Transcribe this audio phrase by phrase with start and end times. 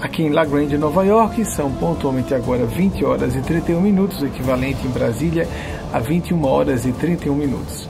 [0.00, 1.44] aqui em La Grande, Nova York.
[1.44, 5.48] São pontualmente agora 20 horas e 31 minutos, equivalente em Brasília
[5.92, 7.88] a 21 horas e 31 minutos.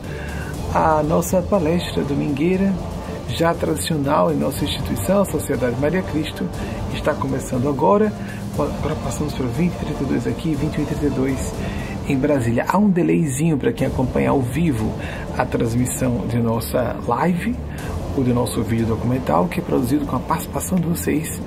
[0.74, 2.72] A nossa palestra domingueira,
[3.28, 6.46] já tradicional em nossa instituição, a Sociedade Maria Cristo,
[6.92, 8.12] está começando agora.
[8.54, 11.54] Agora passamos para 20 e 32 aqui, 21 e 32
[12.08, 12.64] em Brasília.
[12.68, 14.92] Há um delayzinho para quem acompanha ao vivo
[15.36, 17.56] a transmissão de nossa live
[18.16, 21.40] ou do nosso vídeo documental, que é produzido com a participação de vocês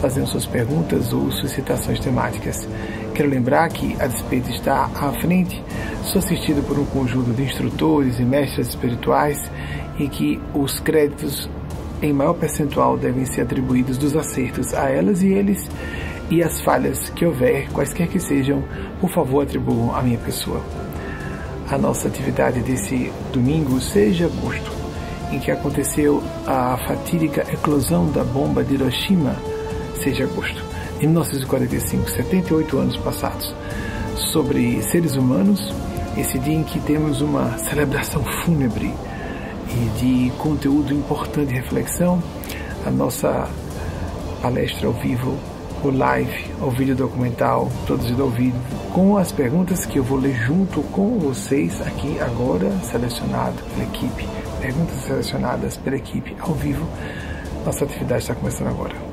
[0.00, 2.68] fazendo suas perguntas ou solicitações temáticas.
[3.14, 5.62] Quero lembrar que a despeito está à frente,
[6.04, 9.50] sou assistido por um conjunto de instrutores e mestres espirituais
[9.98, 11.48] e que os créditos
[12.02, 15.68] em maior percentual devem ser atribuídos dos acertos a elas e eles
[16.30, 18.62] e as falhas que houver, quaisquer que sejam,
[19.00, 20.60] por favor atribuam à minha pessoa.
[21.70, 24.70] A nossa atividade desse domingo, seja agosto,
[25.30, 29.36] em que aconteceu a fatídica eclosão da bomba de Hiroshima,
[30.02, 30.62] 6 de agosto
[30.98, 33.54] de 1945, 78 anos passados,
[34.32, 35.72] sobre seres humanos,
[36.16, 38.92] esse dia em que temos uma celebração fúnebre
[39.70, 42.22] e de conteúdo importante de reflexão,
[42.86, 43.48] a nossa
[44.40, 45.36] palestra ao vivo,
[45.82, 48.58] o live, o vídeo documental produzido ao vivo,
[48.92, 54.26] com as perguntas que eu vou ler junto com vocês aqui agora, selecionado pela equipe,
[54.60, 56.86] perguntas selecionadas pela equipe ao vivo.
[57.64, 59.05] Nossa atividade está começando agora.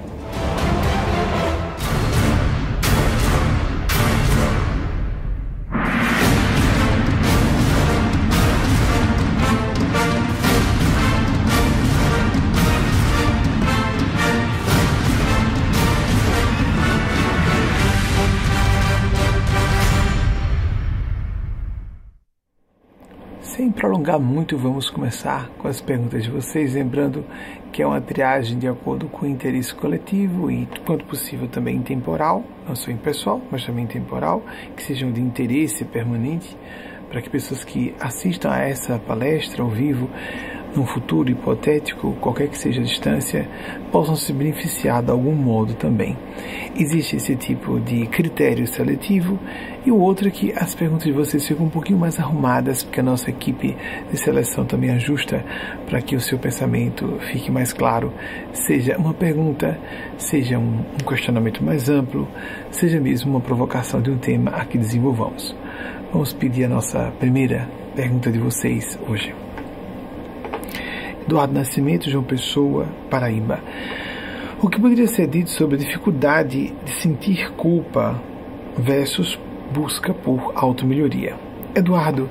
[23.93, 27.23] Prolongar muito, vamos começar com as perguntas de vocês, lembrando
[27.71, 32.43] que é uma triagem de acordo com o interesse coletivo e, quanto possível, também temporal,
[32.67, 34.43] não só impessoal, mas também temporal,
[34.75, 36.57] que sejam de interesse permanente,
[37.07, 40.09] para que pessoas que assistam a essa palestra ao vivo
[40.75, 43.47] num futuro hipotético, qualquer que seja a distância,
[43.91, 46.17] possam se beneficiar de algum modo também.
[46.75, 49.39] Existe esse tipo de critério seletivo
[49.85, 52.99] e o outro é que as perguntas de vocês ficam um pouquinho mais arrumadas, porque
[52.99, 53.75] a nossa equipe
[54.09, 55.45] de seleção também ajusta
[55.85, 58.11] para que o seu pensamento fique mais claro,
[58.51, 59.77] seja uma pergunta,
[60.17, 62.27] seja um, um questionamento mais amplo,
[62.71, 65.55] seja mesmo uma provocação de um tema a que desenvolvamos.
[66.11, 69.42] Vamos pedir a nossa primeira pergunta de vocês hoje.
[71.25, 73.59] Eduardo Nascimento, João Pessoa, Paraíba.
[74.61, 78.21] O que poderia ser dito sobre a dificuldade de sentir culpa
[78.77, 79.39] versus
[79.73, 81.35] busca por automelhoria?
[81.73, 82.29] Eduardo,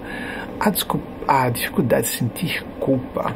[0.61, 3.35] a, a dificuldade de sentir culpa.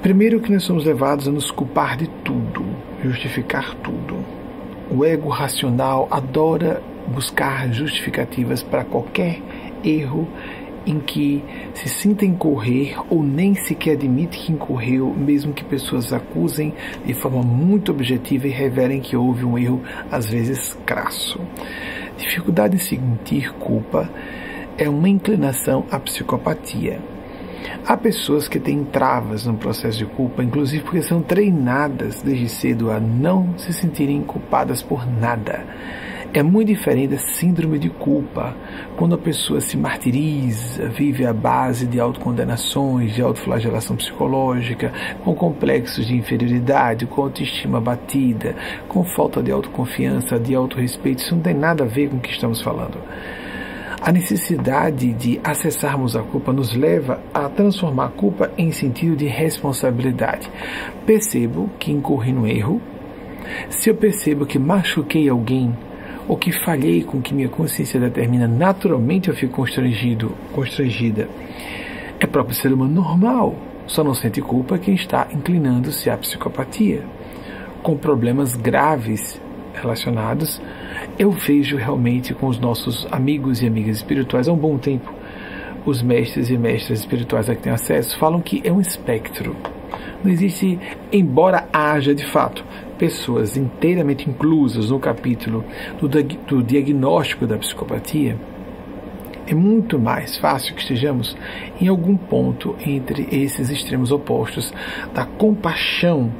[0.00, 2.64] Primeiro que nós somos levados a nos culpar de tudo,
[3.02, 4.16] justificar tudo.
[4.88, 9.40] O ego racional adora buscar justificativas para qualquer
[9.82, 10.28] erro
[10.86, 16.72] em que se sinta incorrer ou nem sequer admite que incorreu, mesmo que pessoas acusem
[17.04, 21.40] de forma muito objetiva e revelem que houve um erro, às vezes crasso.
[22.16, 24.08] Dificuldade em sentir culpa
[24.78, 27.00] é uma inclinação à psicopatia.
[27.84, 32.90] Há pessoas que têm travas no processo de culpa, inclusive porque são treinadas desde cedo
[32.90, 35.64] a não se sentirem culpadas por nada
[36.32, 38.54] é muito diferente da síndrome de culpa,
[38.96, 44.92] quando a pessoa se martiriza, vive à base de autocondenações, de autoflagelação psicológica,
[45.24, 48.54] com complexos de inferioridade, com autoestima batida,
[48.88, 51.22] com falta de autoconfiança, de autorrespeito.
[51.22, 52.98] Isso não tem nada a ver com o que estamos falando.
[54.00, 59.26] A necessidade de acessarmos a culpa nos leva a transformar a culpa em sentido de
[59.26, 60.50] responsabilidade.
[61.06, 62.80] Percebo que incorri no erro.
[63.70, 65.74] Se eu percebo que machuquei alguém,
[66.28, 71.28] ou que falhei com que minha consciência determina, naturalmente eu fico constrangido, constrangida.
[72.18, 73.54] É próprio ser humano normal,
[73.86, 77.04] só não sente culpa quem está inclinando-se à psicopatia.
[77.82, 79.40] Com problemas graves
[79.74, 80.60] relacionados,
[81.18, 85.12] eu vejo realmente com os nossos amigos e amigas espirituais há um bom tempo.
[85.84, 89.54] Os mestres e mestras espirituais a que tenho acesso falam que é um espectro.
[90.22, 90.78] Não existe,
[91.12, 92.64] embora haja de fato
[92.98, 95.64] pessoas inteiramente inclusas no capítulo
[96.00, 98.36] do, do diagnóstico da psicopatia,
[99.46, 101.36] é muito mais fácil que estejamos
[101.80, 104.74] em algum ponto entre esses extremos opostos
[105.14, 106.32] da compaixão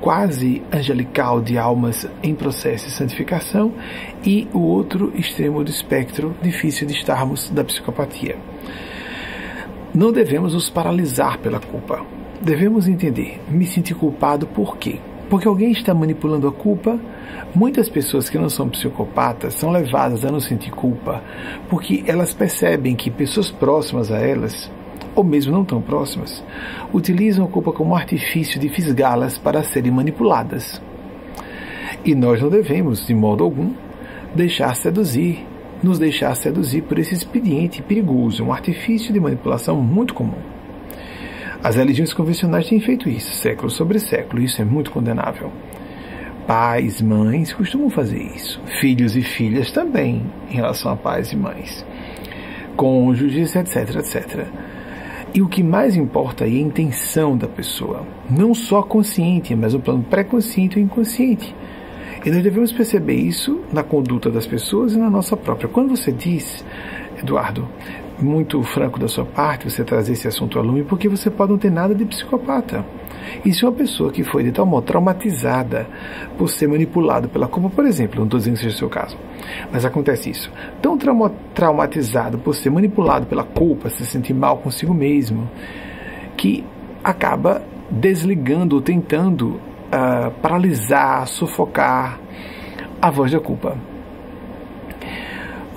[0.00, 3.72] quase angelical de almas em processo de santificação
[4.24, 8.36] e o outro extremo do espectro difícil de estarmos da psicopatia.
[9.94, 12.04] Não devemos nos paralisar pela culpa.
[12.40, 15.00] Devemos entender, me senti culpado por quê?
[15.28, 16.98] porque alguém está manipulando a culpa.
[17.54, 21.22] Muitas pessoas que não são psicopatas são levadas a não sentir culpa
[21.68, 24.70] porque elas percebem que pessoas próximas a elas,
[25.14, 26.42] ou mesmo não tão próximas,
[26.92, 30.80] utilizam a culpa como artifício de fisgá-las para serem manipuladas.
[32.04, 33.72] E nós não devemos, de modo algum,
[34.34, 35.44] deixar seduzir,
[35.82, 40.57] nos deixar seduzir por esse expediente perigoso, um artifício de manipulação muito comum.
[41.62, 45.50] As religiões convencionais têm feito isso, século sobre século, e isso é muito condenável.
[46.46, 48.60] Pais, mães costumam fazer isso.
[48.80, 51.84] Filhos e filhas também, em relação a pais e mães.
[52.76, 54.46] Cônjuges, etc, etc.
[55.34, 58.06] E o que mais importa aí é a intenção da pessoa.
[58.30, 61.54] Não só consciente, mas o plano pré-consciente e inconsciente.
[62.24, 65.68] E nós devemos perceber isso na conduta das pessoas e na nossa própria.
[65.68, 66.64] Quando você diz,
[67.20, 67.68] Eduardo,
[68.20, 71.58] muito franco da sua parte você trazer esse assunto ao lume, porque você pode não
[71.58, 72.84] ter nada de psicopata.
[73.44, 75.86] E se uma pessoa que foi de tal modo traumatizada
[76.36, 79.16] por ser manipulado pela culpa, por exemplo, não estou dizendo que seja o seu caso,
[79.72, 80.50] mas acontece isso,
[80.80, 85.48] tão trauma, traumatizado por ser manipulado pela culpa, se sentir mal consigo mesmo,
[86.36, 86.64] que
[87.02, 92.18] acaba desligando ou tentando uh, paralisar, sufocar
[93.00, 93.76] a voz da culpa.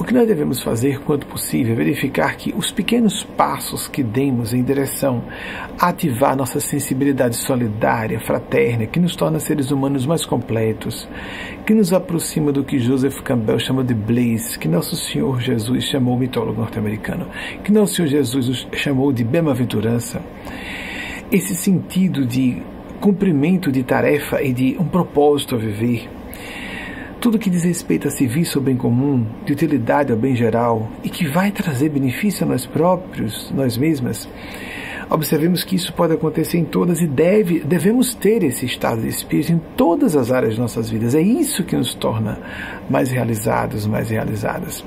[0.01, 4.51] O que nós devemos fazer, quanto possível, é verificar que os pequenos passos que demos
[4.51, 5.23] em direção
[5.79, 11.07] a ativar nossa sensibilidade solidária, fraterna, que nos torna seres humanos mais completos,
[11.67, 16.15] que nos aproxima do que Joseph Campbell chama de bliss, que nosso Senhor Jesus chamou,
[16.15, 17.27] o mitólogo norte-americano,
[17.63, 20.19] que nosso Senhor Jesus chamou de bem-aventurança,
[21.31, 22.63] esse sentido de
[22.99, 26.09] cumprimento de tarefa e de um propósito a viver,
[27.21, 31.09] tudo que diz respeito a serviço ao bem comum, de utilidade ao bem geral e
[31.09, 34.27] que vai trazer benefício a nós próprios, nós mesmas,
[35.07, 39.51] observemos que isso pode acontecer em todas e deve, devemos ter esse estado de espírito
[39.51, 41.13] em todas as áreas de nossas vidas.
[41.13, 42.39] É isso que nos torna
[42.89, 44.83] mais realizados, mais realizadas.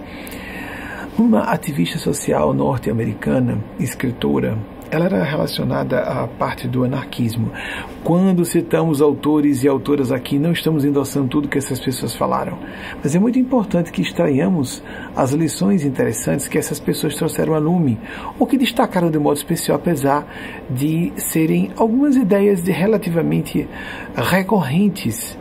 [1.16, 4.58] Uma ativista social norte-americana, escritora,
[4.94, 7.50] ela era relacionada à parte do anarquismo.
[8.04, 12.58] Quando citamos autores e autoras aqui, não estamos endossando tudo que essas pessoas falaram,
[13.02, 14.82] mas é muito importante que extraiamos
[15.16, 17.98] as lições interessantes que essas pessoas trouxeram a lume,
[18.38, 20.26] ou que destacaram de modo especial, apesar
[20.70, 23.68] de serem algumas ideias de relativamente
[24.14, 25.36] recorrentes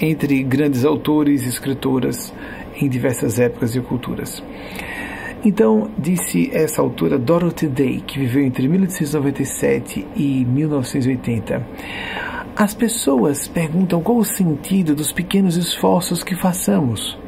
[0.00, 2.32] entre grandes autores e escritoras
[2.80, 4.42] em diversas épocas e culturas.
[5.44, 11.66] Então, disse essa autora Dorothy Day, que viveu entre 1897 e 1980.
[12.56, 17.18] As pessoas perguntam qual o sentido dos pequenos esforços que façamos.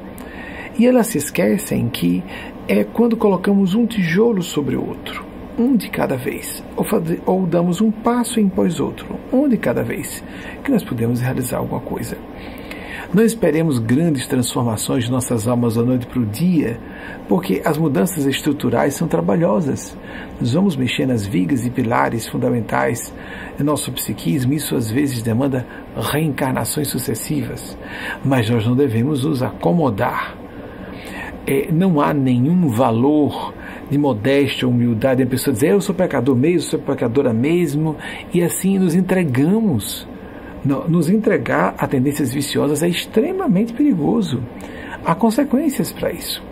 [0.79, 2.25] E elas se esquecem que
[2.67, 5.23] é quando colocamos um tijolo sobre o outro,
[5.59, 6.87] um de cada vez, ou,
[7.27, 10.25] ou damos um passo em pós outro, um de cada vez,
[10.65, 12.17] que nós podemos realizar alguma coisa.
[13.17, 16.79] Não esperemos grandes transformações de nossas almas da noite para o dia,
[17.27, 19.97] porque as mudanças estruturais são trabalhosas.
[20.39, 23.15] Nós vamos mexer nas vigas e pilares fundamentais
[23.57, 25.67] do nosso psiquismo, isso às vezes demanda
[25.97, 27.75] reencarnações sucessivas,
[28.23, 30.37] mas nós não devemos nos acomodar.
[31.47, 33.55] É, não há nenhum valor
[33.91, 37.97] de modéstia, humildade, a pessoa dizer eu sou pecador mesmo, sou pecadora mesmo,
[38.35, 40.07] e assim nos entregamos
[40.67, 44.43] nos entregar a tendências viciosas é extremamente perigoso.
[45.05, 46.43] Há consequências para isso.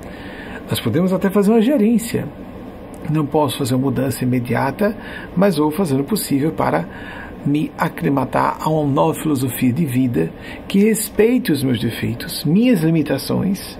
[0.68, 2.26] Nós podemos até fazer uma gerência.
[3.10, 4.96] Não posso fazer uma mudança imediata,
[5.36, 6.88] mas vou fazendo o possível para
[7.44, 10.32] me aclimatar a uma nova filosofia de vida
[10.66, 13.78] que respeite os meus defeitos, minhas limitações.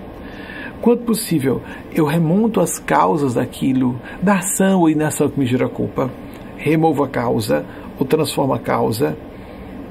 [0.81, 6.11] Quanto possível, eu remonto as causas daquilo, da ação ou inação que me gera culpa,
[6.57, 7.65] removo a causa
[7.97, 9.17] ou transformo a causa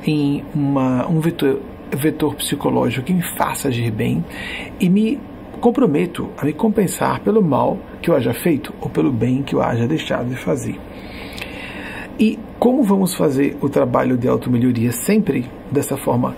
[0.06, 4.24] em uma, um vetor, vetor psicológico que me faça agir bem
[4.80, 5.18] e me
[5.60, 9.62] comprometo a me compensar pelo mal que eu haja feito ou pelo bem que eu
[9.62, 10.78] haja deixado de fazer.
[12.18, 16.36] E como vamos fazer o trabalho de automelhoria sempre dessa forma?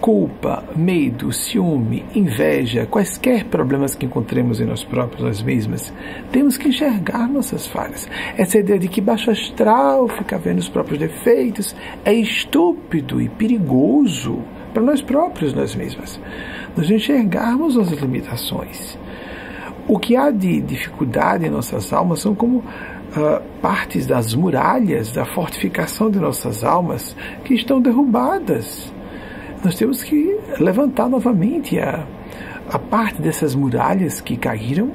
[0.00, 5.92] Culpa, medo, ciúme, inveja, quaisquer problemas que encontremos em nós próprios, nós mesmas,
[6.30, 8.08] temos que enxergar nossas falhas.
[8.36, 11.74] Essa ideia de que baixo astral ficar vendo os próprios defeitos
[12.04, 14.40] é estúpido e perigoso
[14.72, 16.20] para nós próprios, nós mesmas.
[16.76, 18.96] Nós enxergarmos as limitações.
[19.88, 25.24] O que há de dificuldade em nossas almas são como uh, partes das muralhas, da
[25.24, 28.92] fortificação de nossas almas que estão derrubadas
[29.64, 32.06] nós temos que levantar novamente a,
[32.70, 34.92] a parte dessas muralhas que caíram,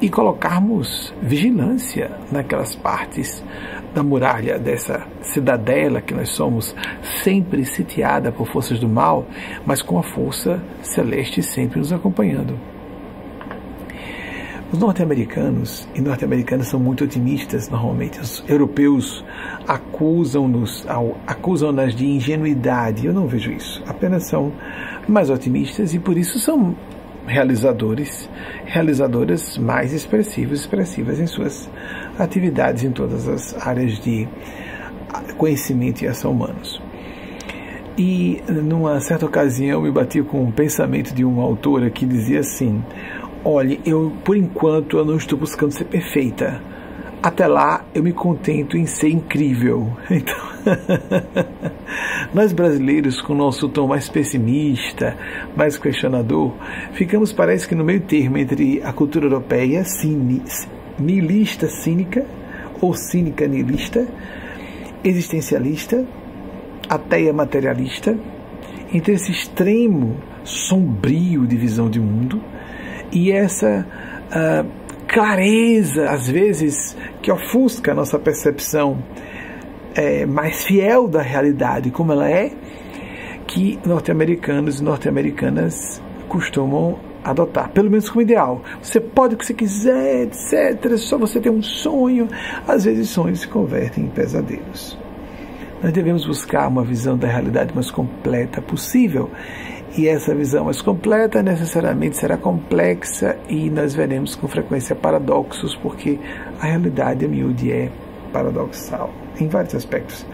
[0.00, 3.42] e colocarmos vigilância naquelas partes
[3.94, 6.74] da muralha dessa cidadela que nós somos,
[7.22, 9.26] sempre sitiada por forças do mal,
[9.66, 12.69] mas com a força celeste sempre nos acompanhando.
[14.72, 18.20] Os norte-americanos e norte-americanas são muito otimistas normalmente.
[18.20, 19.24] Os europeus
[19.66, 20.86] acusam-nos,
[21.26, 23.04] acusam-nas de ingenuidade.
[23.04, 23.82] Eu não vejo isso.
[23.84, 24.52] Apenas são
[25.08, 26.76] mais otimistas e por isso são
[27.26, 28.30] realizadores,
[28.64, 31.68] realizadoras mais expressivos, expressivas em suas
[32.16, 34.28] atividades em todas as áreas de
[35.36, 36.80] conhecimento e ação humanos.
[37.98, 42.40] E numa certa ocasião eu me bati com um pensamento de uma autora que dizia
[42.40, 42.82] assim:
[43.42, 46.60] Olhe, eu por enquanto eu não estou buscando ser perfeita.
[47.22, 49.96] Até lá eu me contento em ser incrível.
[50.10, 50.36] Então,
[52.34, 55.16] nós brasileiros, com o nosso tom mais pessimista,
[55.56, 56.52] mais questionador,
[56.92, 60.42] ficamos, parece que, no meio termo entre a cultura europeia, cine,
[60.98, 62.26] nihilista cínica,
[62.78, 64.06] ou cínica nihilista,
[65.02, 66.04] existencialista,
[66.90, 68.18] ateia materialista,
[68.92, 72.40] entre esse extremo sombrio de visão de mundo
[73.12, 73.86] e essa
[74.30, 74.68] uh,
[75.08, 79.02] clareza, às vezes, que ofusca a nossa percepção
[79.94, 82.52] é, mais fiel da realidade como ela é,
[83.46, 88.62] que norte-americanos e norte-americanas costumam adotar, pelo menos como ideal.
[88.80, 90.96] Você pode o que você quiser, etc.
[90.96, 92.28] Só você tem um sonho.
[92.66, 94.96] Às vezes sonhos se convertem em pesadelos.
[95.82, 99.30] Nós devemos buscar uma visão da realidade mais completa possível
[99.96, 106.18] e essa visão mais completa necessariamente será complexa e nós veremos com frequência paradoxos, porque
[106.60, 107.90] a realidade humilde é
[108.32, 110.24] paradoxal em vários aspectos.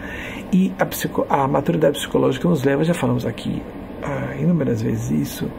[0.53, 3.61] E a, psico, a maturidade psicológica nos leva, já falamos aqui
[4.03, 5.51] ah, inúmeras vezes isso,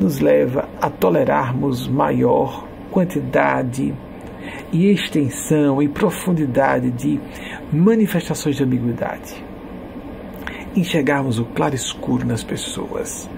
[0.00, 3.92] nos leva a tolerarmos maior quantidade
[4.72, 7.20] e extensão e profundidade de
[7.72, 9.45] manifestações de ambiguidade
[10.76, 13.28] enxergarmos o claro escuro nas pessoas,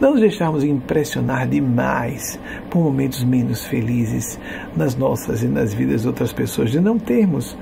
[0.00, 4.38] não nos deixarmos impressionar demais por momentos menos felizes
[4.76, 7.56] nas nossas e nas vidas de outras pessoas, de não termos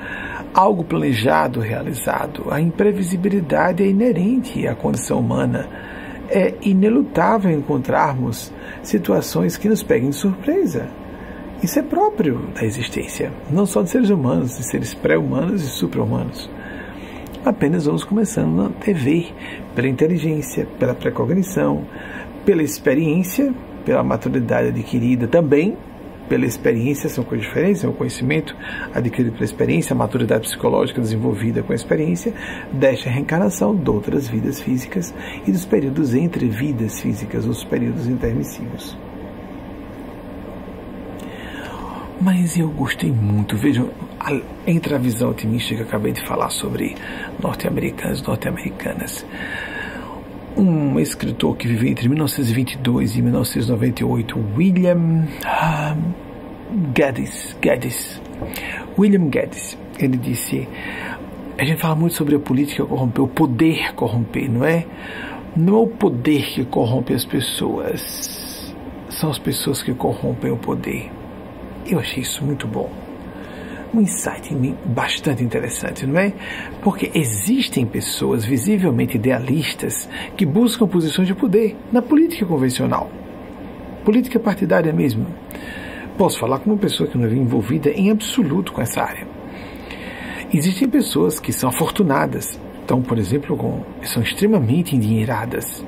[0.54, 2.46] algo planejado, realizado.
[2.50, 5.68] A imprevisibilidade é inerente à condição humana.
[6.28, 10.88] É inelutável encontrarmos situações que nos peguem de surpresa.
[11.62, 16.48] Isso é próprio da existência, não só de seres humanos, de seres pré-humanos e supra-humanos
[17.44, 19.28] apenas vamos começando a TV,
[19.74, 21.84] pela inteligência, pela precognição,
[22.44, 23.54] pela experiência,
[23.84, 25.76] pela maturidade adquirida também,
[26.28, 28.54] pela experiência, são coisas diferentes, é o conhecimento
[28.94, 32.32] adquirido pela experiência, a maturidade psicológica desenvolvida com a experiência,
[32.72, 35.12] desta reencarnação de outras vidas físicas
[35.44, 38.96] e dos períodos entre vidas físicas, os períodos intermissivos.
[42.20, 43.56] Mas eu gostei muito.
[43.56, 43.88] Vejam,
[44.66, 46.94] entre a visão otimista que eu acabei de falar sobre
[47.42, 49.24] norte-americanos norte-americanas,
[50.54, 55.96] um escritor que viveu entre 1922 e 1998, William ah,
[56.94, 58.20] Geddes, Geddes,
[58.98, 60.68] William Geddes, ele disse:
[61.56, 64.86] a gente fala muito sobre a política corromper, o poder corromper, não é?
[65.56, 68.74] Não é o poder que corrompe as pessoas,
[69.08, 71.10] são as pessoas que corrompem o poder.
[71.90, 72.88] Eu achei isso muito bom.
[73.92, 74.54] Um insight
[74.86, 76.32] bastante interessante, não é?
[76.80, 83.10] Porque existem pessoas visivelmente idealistas que buscam posições de poder na política convencional,
[84.04, 85.26] política partidária mesmo.
[86.16, 89.26] Posso falar como uma pessoa que não é envolvida em absoluto com essa área.
[90.54, 95.84] Existem pessoas que são afortunadas, então, por exemplo, com, são extremamente endinheiradas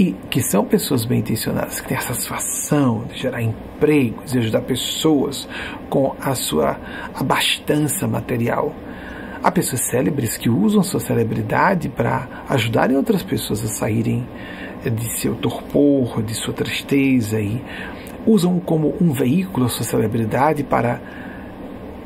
[0.00, 4.62] e que são pessoas bem intencionadas, que têm a satisfação de gerar empregos, de ajudar
[4.62, 5.46] pessoas
[5.90, 6.80] com a sua
[7.14, 8.74] abastança material.
[9.42, 14.26] Há pessoas célebres que usam sua celebridade para ajudarem outras pessoas a saírem
[14.82, 17.62] de seu torpor, de sua tristeza e
[18.26, 20.98] usam como um veículo a sua celebridade para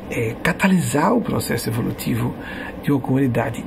[0.09, 2.35] é, catalisar o processo evolutivo
[2.83, 3.63] de uma comunidade.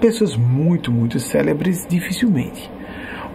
[0.00, 2.79] Pessoas muito, muito célebres dificilmente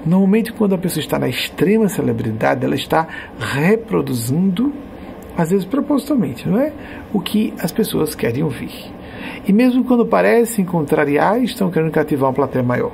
[0.05, 3.07] Normalmente, quando a pessoa está na extrema celebridade, ela está
[3.39, 4.71] reproduzindo,
[5.35, 6.71] às vezes propositalmente, não é?
[7.11, 8.93] O que as pessoas querem ouvir.
[9.47, 12.91] E mesmo quando parecem contrariar, estão querendo cativar uma plateia maior.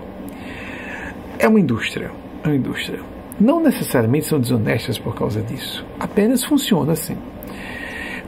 [1.38, 2.12] É uma indústria.
[2.44, 3.00] É uma indústria.
[3.39, 5.86] Não necessariamente são desonestas por causa disso.
[6.00, 7.18] Apenas funciona assim.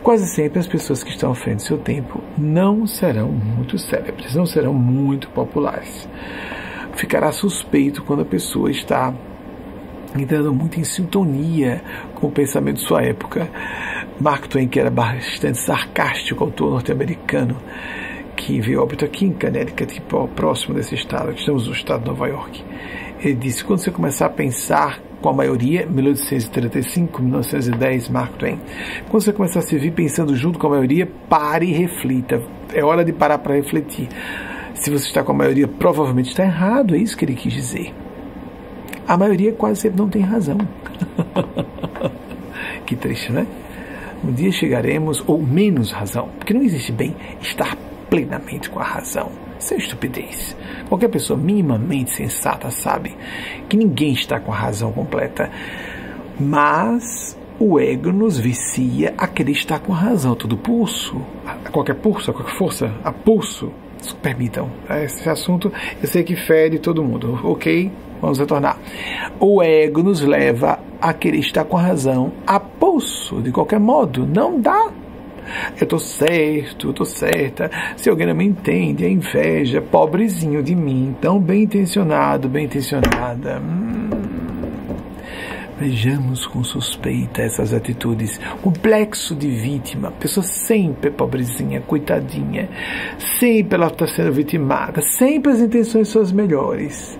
[0.01, 4.35] Quase sempre as pessoas que estão à frente do seu tempo não serão muito célebres,
[4.35, 6.09] não serão muito populares
[6.95, 9.13] ficará suspeito quando a pessoa está
[10.15, 11.81] entrando muito em sintonia
[12.15, 13.49] com o pensamento de sua época.
[14.19, 17.57] Mark Twain, que era bastante sarcástico, autor norte-americano,
[18.35, 20.01] que veio óbito aqui em Connecticut,
[20.35, 22.63] próximo desse estado, que estamos no estado de Nova York.
[23.21, 28.59] Ele disse: quando você começar a pensar com a maioria, 1835, 1910, Mark Twain.
[29.09, 32.41] Quando você começar a se vir pensando junto com a maioria, pare e reflita.
[32.73, 34.09] É hora de parar para refletir.
[34.83, 37.95] Se você está com a maioria, provavelmente está errado, é isso que ele quis dizer.
[39.07, 40.57] A maioria quase sempre não tem razão.
[42.85, 43.47] que triste, né?
[44.21, 47.77] Um dia chegaremos, ou menos razão, porque não existe bem estar
[48.09, 49.31] plenamente com a razão.
[49.57, 50.53] Isso é estupidez.
[50.89, 53.15] Qualquer pessoa minimamente sensata sabe
[53.69, 55.49] que ninguém está com a razão completa.
[56.37, 60.35] Mas o ego nos vicia a querer estar com a razão.
[60.35, 63.71] Todo pulso, a qualquer pulso, a qualquer força, a pulso.
[64.11, 67.91] Permitam, esse assunto eu sei que fere todo mundo, ok?
[68.21, 68.77] Vamos retornar.
[69.39, 74.25] O ego nos leva a querer estar com a razão a pulso, de qualquer modo.
[74.25, 74.91] Não dá
[75.79, 77.69] eu tô certo, eu tô certa.
[77.97, 83.59] Se alguém não me entende, é inveja, pobrezinho de mim, tão bem intencionado, bem intencionada.
[83.59, 84.02] Hum.
[85.79, 88.39] Vejamos com suspeita essas atitudes.
[88.61, 90.11] Complexo de vítima.
[90.11, 92.69] Pessoa sempre pobrezinha, coitadinha.
[93.39, 95.01] Sempre ela está sendo vitimada.
[95.01, 97.17] Sempre as intenções são as melhores.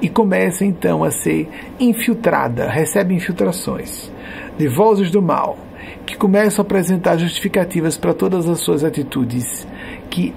[0.00, 1.48] E começa então a ser
[1.80, 4.12] infiltrada, recebe infiltrações
[4.58, 5.58] de vozes do mal
[6.04, 9.66] que começam a apresentar justificativas para todas as suas atitudes
[10.10, 10.34] que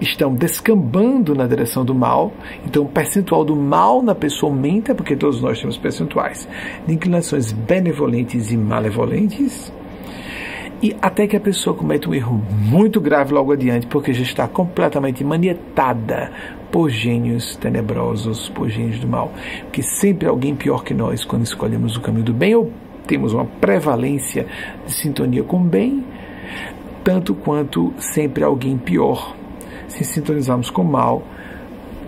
[0.00, 2.32] estão descambando na direção do mal.
[2.66, 6.48] Então, o percentual do mal na pessoa aumenta, porque todos nós temos percentuais
[6.86, 9.72] de inclinações benevolentes e malevolentes.
[10.82, 14.46] E até que a pessoa cometa um erro muito grave logo adiante, porque já está
[14.46, 16.30] completamente manietada
[16.70, 19.32] por gênios tenebrosos, por gênios do mal.
[19.62, 22.70] Porque sempre alguém pior que nós quando escolhemos o caminho do bem ou
[23.06, 24.46] temos uma prevalência
[24.84, 26.04] de sintonia com o bem,
[27.02, 29.36] tanto quanto sempre alguém pior,
[29.88, 31.22] se sintonizarmos com o mal,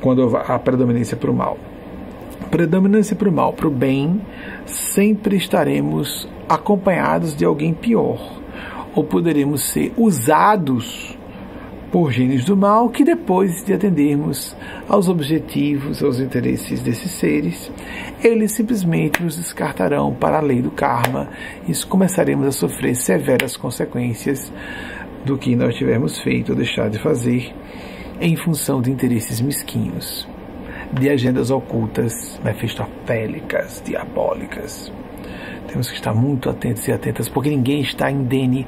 [0.00, 1.58] quando há predominância para o mal.
[2.50, 4.20] Predominância para o mal, para o bem,
[4.64, 8.40] sempre estaremos acompanhados de alguém pior,
[8.94, 11.16] ou poderemos ser usados
[11.90, 14.56] por gênios do mal que depois de atendermos
[14.88, 17.70] aos objetivos, aos interesses desses seres,
[18.22, 21.28] eles simplesmente nos descartarão para a lei do karma
[21.66, 24.52] e começaremos a sofrer severas consequências
[25.26, 27.52] do que nós tivermos feito ou deixado de fazer
[28.20, 30.26] em função de interesses mesquinhos,
[30.92, 34.90] de agendas ocultas, mefistofélicas, diabólicas.
[35.66, 38.66] Temos que estar muito atentos e atentas, porque ninguém está indene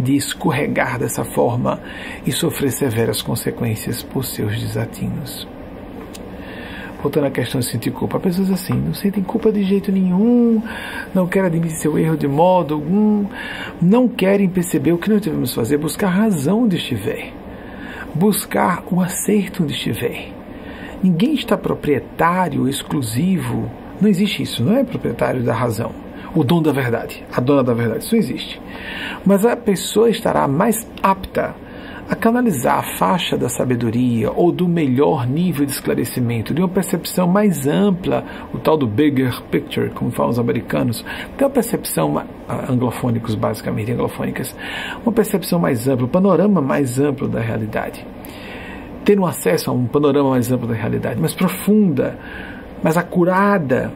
[0.00, 1.78] de escorregar dessa forma
[2.26, 5.46] e sofrer severas consequências por seus desatinos.
[7.00, 10.60] Voltando à questão de sentir culpa, pessoas assim não sentem culpa de jeito nenhum,
[11.14, 13.24] não querem admitir seu erro de modo algum,
[13.80, 17.32] não querem perceber o que nós devemos fazer, buscar razão onde estiver,
[18.14, 20.32] buscar o acerto onde estiver.
[21.00, 25.92] Ninguém está proprietário, exclusivo, não existe isso, não é proprietário da razão
[26.34, 28.04] o dom da verdade, a dona da verdade.
[28.04, 28.60] Isso existe.
[29.24, 31.54] Mas a pessoa estará mais apta
[32.08, 37.26] a canalizar a faixa da sabedoria ou do melhor nível de esclarecimento, de uma percepção
[37.26, 41.04] mais ampla, o tal do bigger picture, como falam os americanos,
[41.36, 42.24] tem uma percepção
[42.68, 44.56] anglofônicos, basicamente anglofônicas,
[45.04, 48.06] uma percepção mais ampla, um panorama mais amplo da realidade.
[49.04, 52.18] Ter um acesso a um panorama mais amplo da realidade, mais profunda,
[52.82, 53.92] mais acurada,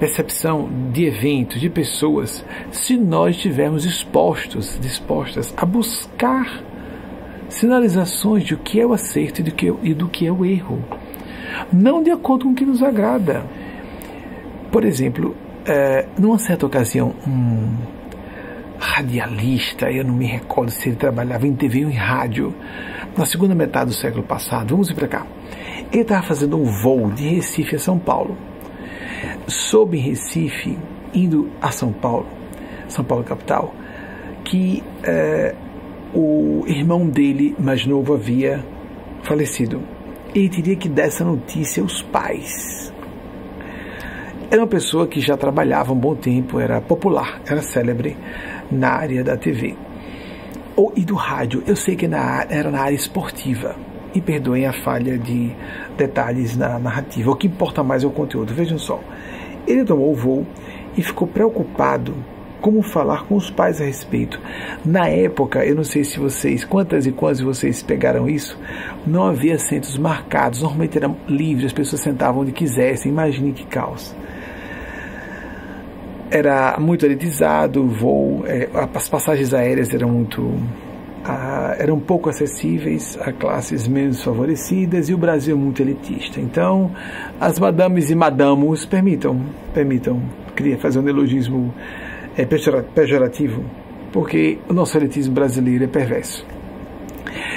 [0.00, 6.62] percepção de eventos, de pessoas, se nós estivermos expostos, dispostas a buscar
[7.48, 10.44] sinalizações de o que é o acerto e do que, e do que é o
[10.44, 10.82] erro,
[11.72, 13.44] não de acordo com o que nos agrada.
[14.70, 17.76] Por exemplo, é, numa certa ocasião, um
[18.78, 22.54] radialista, eu não me recordo se ele trabalhava em TV ou em rádio,
[23.16, 25.26] na segunda metade do século passado, vamos ir para cá.
[25.92, 28.36] Ele estava fazendo um voo de Recife a São Paulo
[29.92, 30.78] em Recife,
[31.14, 32.26] indo a São Paulo,
[32.88, 33.74] São Paulo capital,
[34.44, 35.54] que é,
[36.16, 38.64] o irmão dele mais novo havia
[39.22, 39.82] falecido.
[40.34, 42.90] Ele teria que dar essa notícia aos pais.
[44.50, 48.16] Era uma pessoa que já trabalhava um bom tempo, era popular, era célebre
[48.70, 49.76] na área da TV
[50.74, 51.62] ou, e do rádio.
[51.66, 53.76] Eu sei que na, era na área esportiva.
[54.14, 55.54] E perdoem a falha de
[55.98, 57.30] detalhes na narrativa.
[57.30, 58.54] O que importa mais é o conteúdo.
[58.54, 58.98] Vejam só.
[59.66, 60.46] Ele tomou o voo
[60.96, 62.14] e ficou preocupado
[62.60, 64.40] como falar com os pais a respeito.
[64.84, 68.58] Na época, eu não sei se vocês, quantas e quantas de vocês pegaram isso,
[69.06, 74.14] não havia assentos marcados, normalmente eram livres, as pessoas sentavam onde quisessem, imagine que caos.
[76.30, 80.52] era muito elitizado, o voo, é, as passagens aéreas eram muito
[81.78, 86.40] eram pouco acessíveis a classes menos favorecidas e o Brasil é muito elitista.
[86.40, 86.92] Então,
[87.40, 89.40] as madames e madamos permitam,
[89.74, 90.22] permitam,
[90.54, 91.74] queria fazer um neologismo
[92.36, 93.64] é, pejorativo,
[94.12, 96.46] porque o nosso elitismo brasileiro é perverso.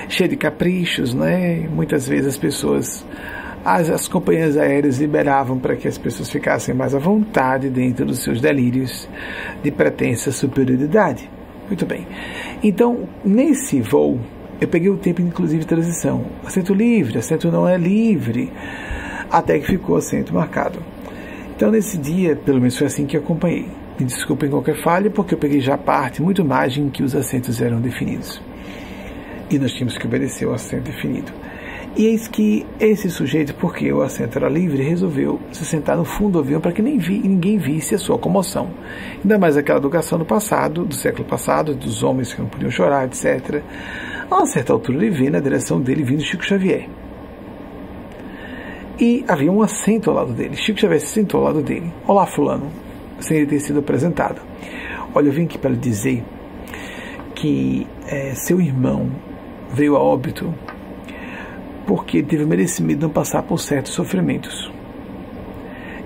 [0.07, 1.67] Cheio de caprichos, né?
[1.69, 3.05] Muitas vezes as pessoas
[3.63, 8.19] as, as companhias aéreas liberavam para que as pessoas ficassem mais à vontade dentro dos
[8.19, 9.07] seus delírios
[9.61, 11.29] de pretensa superioridade.
[11.67, 12.07] Muito bem.
[12.63, 14.19] Então, nesse voo,
[14.59, 16.25] eu peguei o tempo, inclusive, de transição.
[16.43, 18.51] Assento livre, assento não é livre,
[19.29, 20.79] até que ficou assento marcado.
[21.55, 23.67] Então, nesse dia, pelo menos foi assim que eu acompanhei.
[23.99, 27.13] Me desculpem qualquer falha, porque eu peguei já a parte muito mais em que os
[27.13, 28.41] assentos eram definidos.
[29.49, 31.33] E nós tínhamos que obedecer o assento definido.
[31.97, 36.33] E eis que esse sujeito, porque o assento era livre, resolveu se sentar no fundo
[36.33, 38.69] do avião para que nem vi, ninguém visse a sua comoção.
[39.21, 43.05] Ainda mais aquela educação do passado, do século passado, dos homens que não podiam chorar,
[43.05, 43.61] etc.
[44.31, 46.87] A uma certa altura ele vê na direção dele vindo Chico Xavier.
[48.97, 50.55] E havia um assento ao lado dele.
[50.55, 51.91] Chico Xavier se sentou ao lado dele.
[52.07, 52.71] Olá, fulano,
[53.19, 54.41] sem ele ter sido apresentado.
[55.13, 56.23] Olha, eu vim aqui para lhe dizer
[57.35, 59.09] que é, seu irmão
[59.73, 60.53] veio a óbito
[61.87, 64.71] porque teve o merecimento de não passar por certos sofrimentos.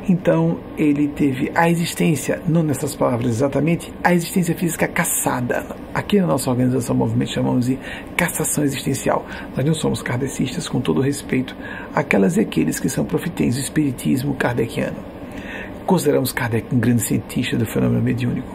[0.07, 5.65] Então ele teve a existência, não nessas palavras exatamente, a existência física caçada.
[5.93, 7.79] Aqui na nossa organização Movimento chamamos de
[8.17, 9.25] cassação existencial.
[9.55, 11.55] Nós não somos kardecistas, com todo respeito,
[11.95, 15.12] aquelas e aqueles que são profitens do espiritismo kardeciano.
[15.85, 18.47] Consideramos Kardec um grande cientista do fenômeno mediúnico.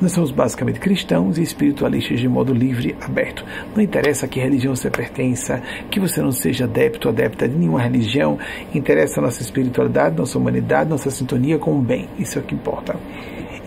[0.00, 3.44] Nós somos basicamente cristãos e espiritualistas de modo livre, aberto.
[3.74, 7.56] Não interessa a que religião você pertença, que você não seja adepto ou adepta de
[7.56, 8.38] nenhuma religião.
[8.74, 12.06] Interessa a nossa espiritualidade, nossa humanidade, nossa sintonia com o bem.
[12.18, 12.94] Isso é o que importa.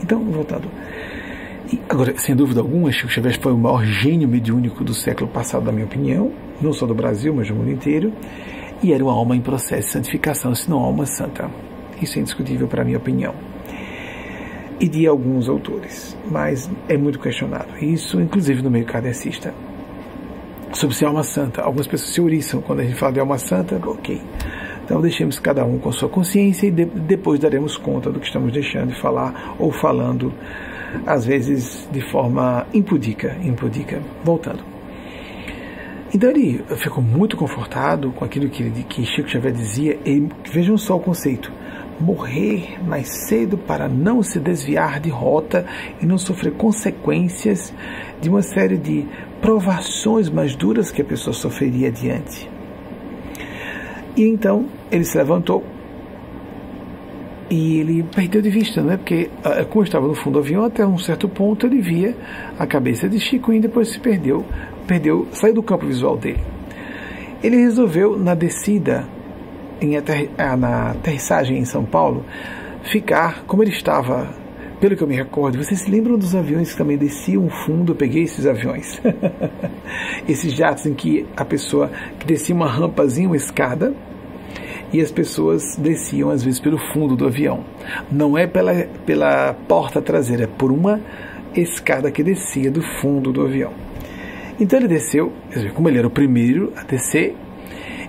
[0.01, 0.69] Então, voltando.
[1.73, 5.65] E agora, sem dúvida alguma, Chico Xavier foi o maior gênio mediúnico do século passado,
[5.65, 8.13] na minha opinião, não só do Brasil, mas do mundo inteiro,
[8.81, 11.49] e era uma alma em processo de santificação, se não alma santa.
[12.01, 13.33] Isso é indiscutível para a minha opinião.
[14.79, 17.67] E de alguns autores, mas é muito questionado.
[17.81, 19.53] Isso, inclusive, no meio kardecista.
[20.73, 21.61] Sobre se alma santa.
[21.61, 24.21] Algumas pessoas se ouriçam quando a gente fala de alma santa, ok.
[24.85, 28.53] Então deixemos cada um com sua consciência e de, depois daremos conta do que estamos
[28.53, 30.31] deixando de falar ou falando,
[31.05, 33.35] às vezes de forma impudica.
[33.43, 34.01] impudica.
[34.23, 34.63] Voltando.
[36.13, 39.99] Então ele ficou muito confortado com aquilo que, que Chico Xavier dizia.
[40.05, 41.51] E vejam só o conceito
[41.99, 45.65] morrer mais cedo para não se desviar de rota
[46.01, 47.73] e não sofrer consequências
[48.21, 49.05] de uma série de
[49.41, 52.49] provações mais duras que a pessoa sofreria adiante.
[54.15, 55.63] E então ele se levantou
[57.49, 58.97] e ele perdeu de vista, não é?
[58.97, 62.15] Porque, ah, como estava no fundo do avião, até um certo ponto ele via
[62.59, 64.45] a cabeça de Chico e depois se perdeu,
[64.85, 66.39] perdeu, saiu do campo visual dele.
[67.41, 69.07] Ele resolveu, na descida
[69.97, 72.25] ater, na aterrissagem em São Paulo,
[72.83, 74.47] ficar como ele estava.
[74.79, 77.93] Pelo que eu me recordo, vocês se lembram dos aviões que também desciam fundo?
[77.93, 79.01] Eu peguei esses aviões.
[80.29, 83.91] esses jatos em que a pessoa que descia uma rampazinha, uma escada,
[84.93, 87.63] e as pessoas desciam às vezes pelo fundo do avião.
[88.11, 88.73] Não é pela,
[89.05, 91.01] pela porta traseira, é por uma
[91.55, 93.73] escada que descia do fundo do avião.
[94.59, 95.31] Então ele desceu,
[95.73, 97.35] como ele era o primeiro a descer,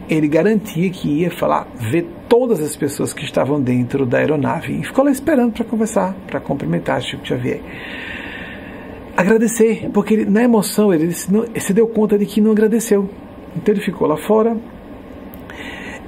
[0.08, 4.80] ele garantia que ia falar, ver todas as pessoas que estavam dentro da aeronave.
[4.80, 7.60] E ficou lá esperando para conversar, para cumprimentar Chico Xavier.
[9.16, 13.08] Agradecer, porque ele, na emoção ele se, não, se deu conta de que não agradeceu.
[13.56, 14.56] Então ele ficou lá fora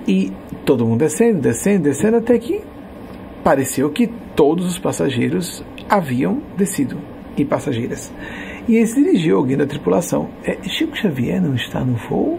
[0.07, 0.33] e
[0.65, 2.61] todo mundo descendo, descendo, descendo, até que
[3.43, 6.99] pareceu que todos os passageiros haviam descido
[7.37, 8.13] e passageiras.
[8.69, 10.29] E ele se dirigiu alguém da tripulação.
[10.45, 12.39] É, Chico Xavier não está no voo?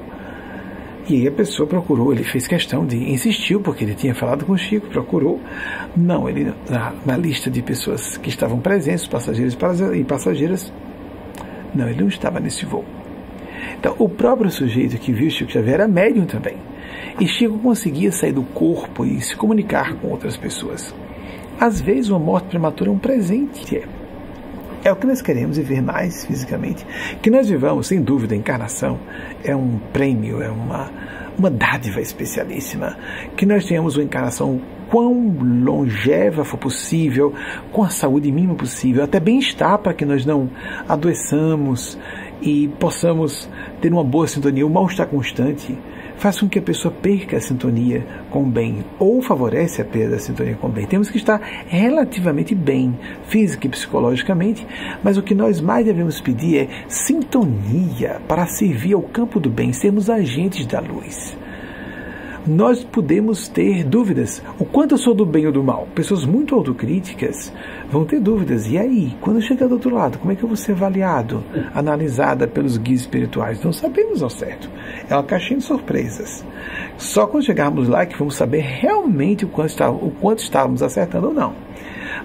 [1.11, 4.57] E a pessoa procurou, ele fez questão de, insistiu, porque ele tinha falado com o
[4.57, 5.41] Chico, procurou.
[5.93, 9.57] Não, ele na, na lista de pessoas que estavam presentes, passageiros
[9.93, 10.71] e passageiras,
[11.75, 12.85] não, ele não estava nesse voo.
[13.77, 16.55] Então, o próprio sujeito que viu Chico Xavier era médium também.
[17.19, 20.95] E Chico conseguia sair do corpo e se comunicar com outras pessoas.
[21.59, 23.83] Às vezes, uma morte prematura é um presente.
[24.83, 26.85] É o que nós queremos viver mais fisicamente.
[27.21, 28.99] Que nós vivamos, sem dúvida, a encarnação
[29.43, 30.89] é um prêmio, é uma,
[31.37, 32.97] uma dádiva especialíssima.
[33.37, 37.33] Que nós tenhamos uma encarnação quão longeva for possível,
[37.71, 40.49] com a saúde mínima possível, até bem-estar para que nós não
[40.89, 41.97] adoeçamos
[42.41, 43.47] e possamos
[43.79, 44.65] ter uma boa sintonia.
[44.65, 45.77] O mal-estar constante
[46.21, 50.11] faz com que a pessoa perca a sintonia com o bem ou favorece a perda
[50.11, 50.85] da sintonia com o bem.
[50.85, 52.95] Temos que estar relativamente bem,
[53.27, 54.65] física e psicologicamente,
[55.03, 59.73] mas o que nós mais devemos pedir é sintonia para servir ao campo do bem,
[59.73, 61.35] sermos agentes da luz
[62.45, 64.41] nós podemos ter dúvidas.
[64.57, 65.87] O quanto eu sou do bem ou do mal?
[65.93, 67.53] Pessoas muito autocríticas
[67.89, 68.67] vão ter dúvidas.
[68.67, 72.47] E aí, quando chegar do outro lado, como é que eu vou ser avaliado, analisada
[72.47, 73.63] pelos guias espirituais?
[73.63, 74.69] Não sabemos ao certo.
[75.07, 76.43] É uma caixinha de surpresas.
[76.97, 81.27] Só quando chegarmos lá que vamos saber realmente o quanto, está, o quanto estávamos acertando
[81.27, 81.53] ou não.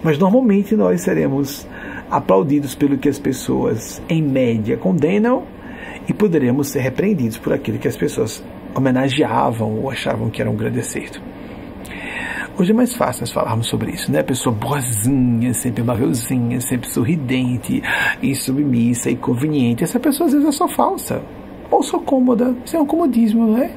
[0.03, 1.67] Mas normalmente nós seremos
[2.11, 5.45] aplaudidos pelo que as pessoas, em média, condenam
[6.09, 8.43] e poderemos ser repreendidos por aquilo que as pessoas
[8.77, 11.21] homenageavam ou achavam que era um grande acerto.
[12.59, 14.23] Hoje é mais fácil nós falarmos sobre isso, né?
[14.23, 17.83] Pessoa boazinha, sempre amavelzinha, sempre sorridente,
[18.23, 19.85] e submissa e conveniente.
[19.85, 21.23] Essa pessoa às vezes é só falsa,
[21.71, 22.55] ou só cômoda.
[22.65, 23.71] Isso é um comodismo, não é?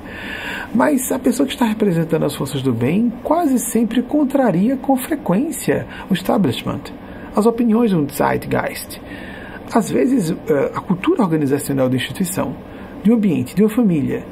[0.74, 5.86] Mas a pessoa que está representando as forças do bem quase sempre contraria com frequência
[6.10, 6.84] o establishment,
[7.36, 9.02] as opiniões do Zeitgeist.
[9.74, 12.56] Às vezes, eh, a cultura organizacional da instituição,
[13.04, 14.24] de um ambiente, de uma família,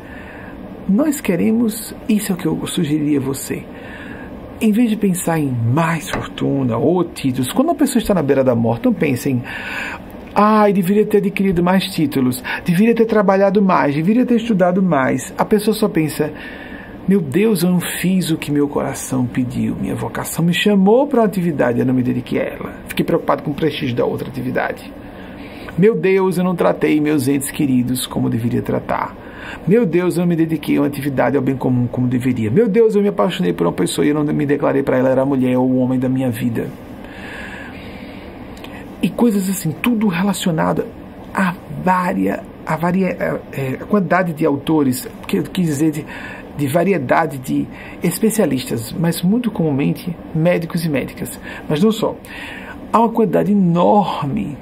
[0.90, 3.64] nós queremos, isso é o que eu sugeriria a você.
[4.60, 8.44] Em vez de pensar em mais fortuna ou títulos, quando uma pessoa está na beira
[8.44, 9.44] da morte, não pense em
[10.40, 15.34] Ai, deveria ter adquirido mais títulos, deveria ter trabalhado mais, deveria ter estudado mais.
[15.36, 16.32] A pessoa só pensa:
[17.08, 21.22] meu Deus, eu não fiz o que meu coração pediu, minha vocação me chamou para
[21.22, 22.74] uma atividade, eu não me dediquei a ela.
[22.88, 24.94] Fiquei preocupado com o prestígio da outra atividade.
[25.76, 29.27] Meu Deus, eu não tratei meus entes queridos como deveria tratar.
[29.68, 32.50] Meu Deus, eu não me dediquei a uma atividade ao bem comum como deveria.
[32.50, 35.10] Meu Deus, eu me apaixonei por uma pessoa e eu não me declarei para ela
[35.10, 36.68] era a mulher ou o homem da minha vida.
[39.02, 40.86] E coisas assim, tudo relacionado
[41.34, 46.06] a várias, a, varia, é, é, a quantidade de autores, que quis dizer de,
[46.58, 47.68] de variedade de
[48.02, 51.40] especialistas, mas muito comumente médicos e médicas.
[51.70, 52.16] Mas não só.
[52.92, 54.58] Há uma quantidade enorme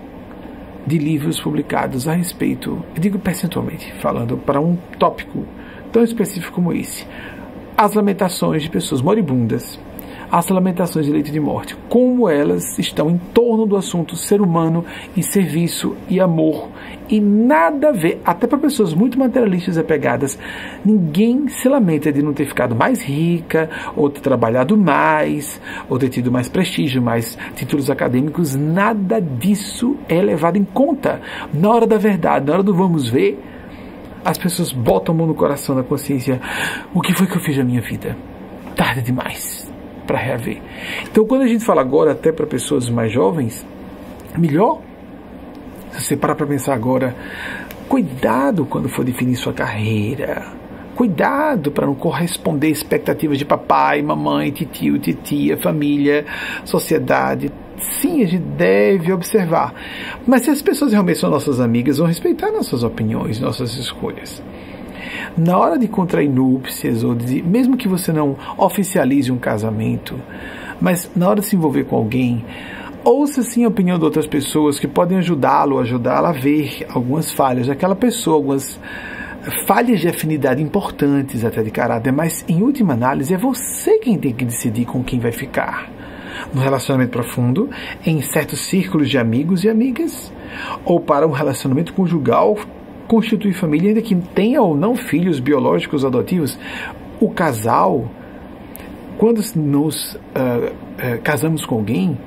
[0.85, 5.45] de livros publicados a respeito, eu digo percentualmente, falando para um tópico
[5.91, 7.07] tão específico como esse,
[7.77, 9.79] as lamentações de pessoas moribundas,
[10.35, 14.83] as lamentações de leite de morte, como elas estão em torno do assunto ser humano
[15.15, 16.67] e serviço e amor.
[17.07, 20.37] E nada a ver, até para pessoas muito materialistas e apegadas,
[20.83, 26.09] ninguém se lamenta de não ter ficado mais rica, ou ter trabalhado mais, ou ter
[26.09, 31.21] tido mais prestígio, mais títulos acadêmicos, nada disso é levado em conta.
[31.53, 33.41] Na hora da verdade, na hora do vamos ver,
[34.25, 36.41] as pessoas botam a mão no coração, na consciência,
[36.93, 38.17] o que foi que eu fiz na minha vida?
[38.75, 39.64] Tarde demais
[40.05, 40.61] para reaver.
[41.03, 43.65] Então, quando a gente fala agora até para pessoas mais jovens,
[44.37, 44.81] melhor
[45.99, 47.15] se você parar para pensar agora,
[47.87, 50.45] cuidado quando for definir sua carreira.
[50.95, 56.25] Cuidado para não corresponder expectativas de papai, mamãe, tio, titia, família,
[56.63, 57.51] sociedade.
[57.77, 59.73] Sim, a gente deve observar.
[60.25, 64.41] Mas se as pessoas realmente são nossas amigas, vão respeitar nossas opiniões, nossas escolhas.
[65.37, 70.19] Na hora de contrair núpcias, ou de, mesmo que você não oficialize um casamento,
[70.79, 72.43] mas na hora de se envolver com alguém,
[73.05, 77.67] Ouça sim a opinião de outras pessoas que podem ajudá-lo, ajudá-la a ver algumas falhas
[77.67, 78.79] daquela pessoa, algumas
[79.67, 84.33] falhas de afinidade importantes até de caráter, mas em última análise é você quem tem
[84.33, 85.87] que decidir com quem vai ficar.
[86.51, 87.69] No relacionamento profundo,
[88.03, 90.33] em certos círculos de amigos e amigas,
[90.83, 92.57] ou para um relacionamento conjugal,
[93.07, 96.57] constituir família, ainda que tenha ou não filhos biológicos adotivos,
[97.19, 98.09] o casal,
[99.17, 102.17] quando nos uh, uh, casamos com alguém,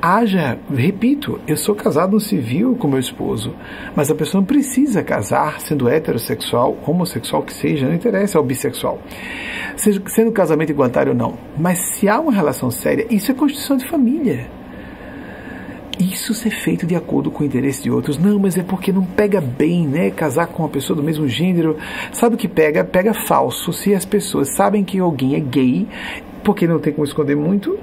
[0.00, 3.54] haja, repito, eu sou casado no civil com meu esposo,
[3.94, 9.00] mas a pessoa não precisa casar sendo heterossexual, homossexual que seja, não interessa, ou bissexual.
[9.76, 11.34] Seja, sendo casamento igualitário ou não.
[11.58, 14.46] Mas se há uma relação séria, isso é constituição de família.
[15.98, 18.18] Isso ser feito de acordo com o interesse de outros.
[18.18, 20.10] Não, mas é porque não pega bem, né?
[20.10, 21.78] Casar com uma pessoa do mesmo gênero.
[22.12, 22.84] Sabe o que pega?
[22.84, 23.72] Pega falso.
[23.72, 25.86] Se as pessoas sabem que alguém é gay,
[26.44, 27.78] porque não tem como esconder muito,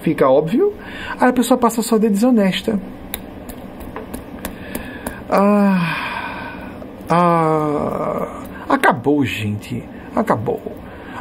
[0.00, 0.72] fica óbvio,
[1.20, 2.80] aí a pessoa passa só de desonesta.
[5.28, 6.76] Ah,
[7.08, 9.84] ah, acabou, gente.
[10.14, 10.60] Acabou.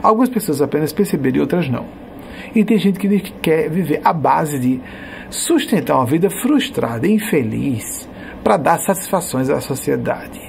[0.01, 2.04] Algumas pessoas apenas perceberam e outras não.
[2.53, 4.81] E tem gente que quer viver à base de
[5.29, 8.07] sustentar uma vida frustrada infeliz
[8.43, 10.41] para dar satisfações à sociedade.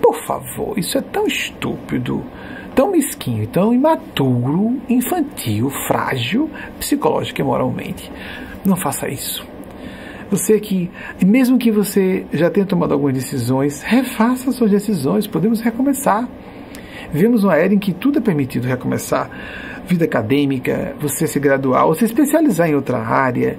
[0.00, 2.24] Por favor, isso é tão estúpido
[2.78, 6.48] tão mesquinho, tão imaturo, infantil, frágil,
[6.78, 8.08] psicológica e moralmente.
[8.64, 9.44] Não faça isso.
[10.30, 10.88] Você que,
[11.26, 16.28] mesmo que você já tenha tomado algumas decisões, refaça suas decisões, podemos recomeçar.
[17.12, 19.28] Vivemos uma era em que tudo é permitido recomeçar.
[19.88, 23.58] Vida acadêmica, você se graduar, você se especializar em outra área,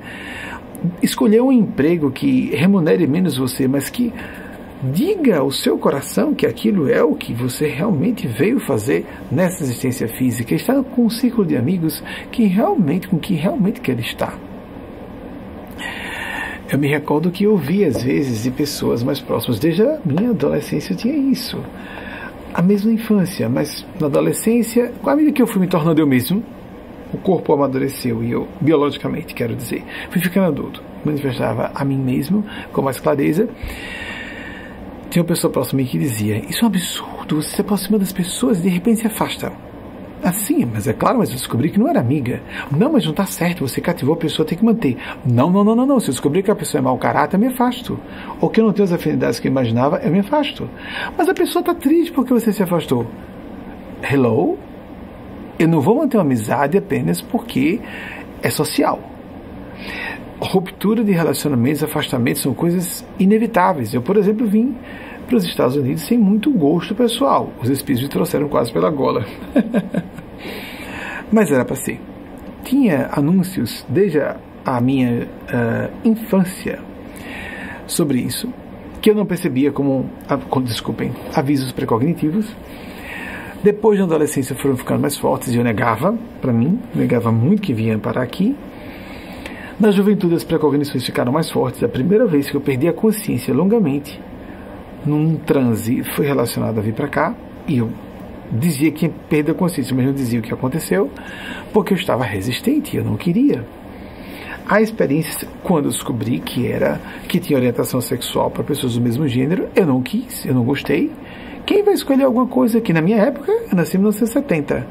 [1.01, 4.13] escolher um emprego que remunere menos você, mas que
[4.81, 10.07] diga ao seu coração que aquilo é o que você realmente veio fazer nessa existência
[10.07, 14.37] física, estar com um círculo de amigos que realmente com que realmente quer estar.
[16.71, 20.93] Eu me recordo que eu às vezes de pessoas mais próximas, desde a minha adolescência
[20.93, 21.59] eu tinha isso.
[22.53, 26.43] A mesma infância, mas na adolescência, a medida que eu fui me tornando eu mesmo,
[27.13, 32.43] o corpo amadureceu e eu, biologicamente, quero dizer, fui ficando adulto, manifestava a mim mesmo
[32.71, 33.47] com mais clareza
[35.09, 37.97] tinha uma pessoa próxima a mim que dizia: Isso é um absurdo, você se aproxima
[37.97, 39.51] das pessoas e de repente se afasta.
[40.23, 42.41] Assim, mas é claro, mas eu descobri que não era amiga.
[42.71, 44.97] Não, mas não está certo, você cativou a pessoa, tem que manter.
[45.25, 45.99] Não, não, não, não, não.
[45.99, 47.99] Se eu descobrir que a pessoa é mau caráter, eu me afasto.
[48.41, 50.69] Ou que eu não tenho as afinidades que eu imaginava, eu me afasto.
[51.17, 53.07] Mas a pessoa está triste porque você se afastou.
[54.03, 54.57] Hello?
[55.57, 57.79] Eu não vou manter uma amizade apenas porque
[58.41, 58.99] é social
[60.41, 63.93] ruptura de relacionamentos, afastamentos são coisas inevitáveis.
[63.93, 64.75] Eu, por exemplo, vim
[65.27, 67.51] para os Estados Unidos sem muito gosto pessoal.
[67.61, 69.25] Os espíritos me trouxeram quase pela gola.
[71.31, 71.99] Mas era para ser.
[72.63, 74.19] Tinha anúncios desde
[74.65, 76.79] a minha uh, infância
[77.87, 78.51] sobre isso,
[79.01, 80.09] que eu não percebia como,
[80.63, 82.45] desculpem, avisos precognitivos.
[83.63, 87.73] Depois da adolescência foram ficando mais fortes e eu negava para mim, negava muito que
[87.73, 88.55] vinha para aqui,
[89.79, 91.81] na juventude, as precognições ficaram mais fortes.
[91.81, 94.19] A primeira vez que eu perdi a consciência longamente,
[95.05, 97.33] num transe, foi relacionado a vir para cá,
[97.65, 97.89] e eu
[98.51, 101.09] dizia que perdeu a consciência, mas não dizia o que aconteceu,
[101.73, 103.65] porque eu estava resistente, eu não queria.
[104.67, 109.27] A experiência, quando eu descobri que era que tinha orientação sexual para pessoas do mesmo
[109.27, 111.11] gênero, eu não quis, eu não gostei.
[111.65, 114.85] Quem vai escolher alguma coisa que na minha época, eu nasci em 1970.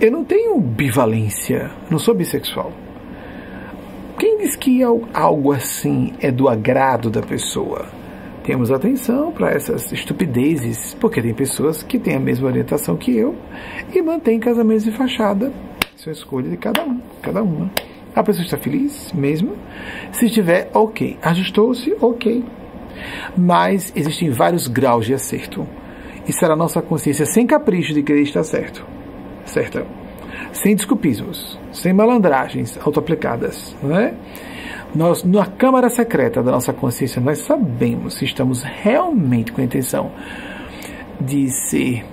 [0.00, 2.72] Eu não tenho bivalência, não sou bissexual.
[4.18, 4.80] Quem diz que
[5.12, 8.01] algo assim é do agrado da pessoa?
[8.44, 13.36] Temos atenção para essas estupidezes, porque tem pessoas que têm a mesma orientação que eu
[13.94, 15.52] e mantêm casamentos de fachada.
[15.96, 17.70] Isso é escolha de cada um, cada uma.
[18.14, 19.56] A pessoa está feliz mesmo?
[20.10, 21.16] Se estiver, ok.
[21.22, 22.44] Ajustou-se, ok.
[23.36, 25.66] Mas existem vários graus de acerto.
[26.26, 28.84] E será nossa consciência sem capricho de querer estar certo.
[29.44, 29.86] Certo?
[30.52, 33.74] sem desculpismos, sem malandragens autoaplicadas.
[33.82, 34.14] Não é?
[34.94, 40.12] Nós, na câmara secreta da nossa consciência, nós sabemos se estamos realmente com a intenção
[41.18, 42.04] de ser,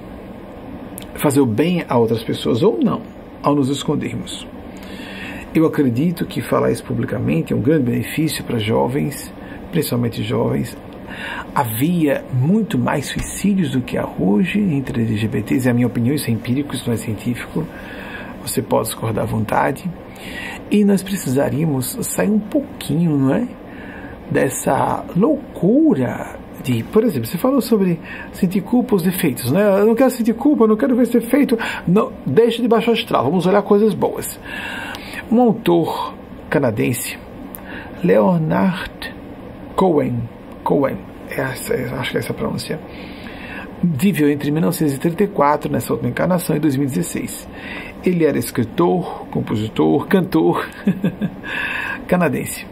[1.16, 3.02] fazer o bem a outras pessoas ou não,
[3.44, 4.48] ao nos escondermos.
[5.54, 9.34] Eu acredito que falar isso publicamente é um grande benefício para jovens,
[9.72, 10.78] principalmente jovens.
[11.54, 16.30] Havia muito mais suicídios do que há hoje entre LGBTs, é a minha opinião, isso
[16.30, 17.66] é empírico, isso não é científico
[18.42, 19.90] você pode discordar à vontade.
[20.72, 23.48] E nós precisaríamos sair um pouquinho, não é?
[24.32, 28.00] Dessa loucura de, por exemplo, você falou sobre
[28.34, 29.80] sentir culpa os defeitos, né?
[29.80, 31.58] Eu não quero sentir culpa, eu não quero ver esse defeito.
[31.88, 34.40] Não, deixe de baixo astral, vamos olhar coisas boas.
[35.32, 36.14] Um autor
[36.50, 37.18] canadense,
[38.04, 39.14] Leonard
[39.76, 40.30] Cohen,
[40.64, 40.98] Cohen,
[41.30, 42.80] essa, acho que é essa a pronúncia,
[43.82, 47.48] viveu entre 1934, nessa última encarnação, e 2016.
[48.10, 50.68] Ele era escritor, compositor, cantor
[52.08, 52.66] canadense.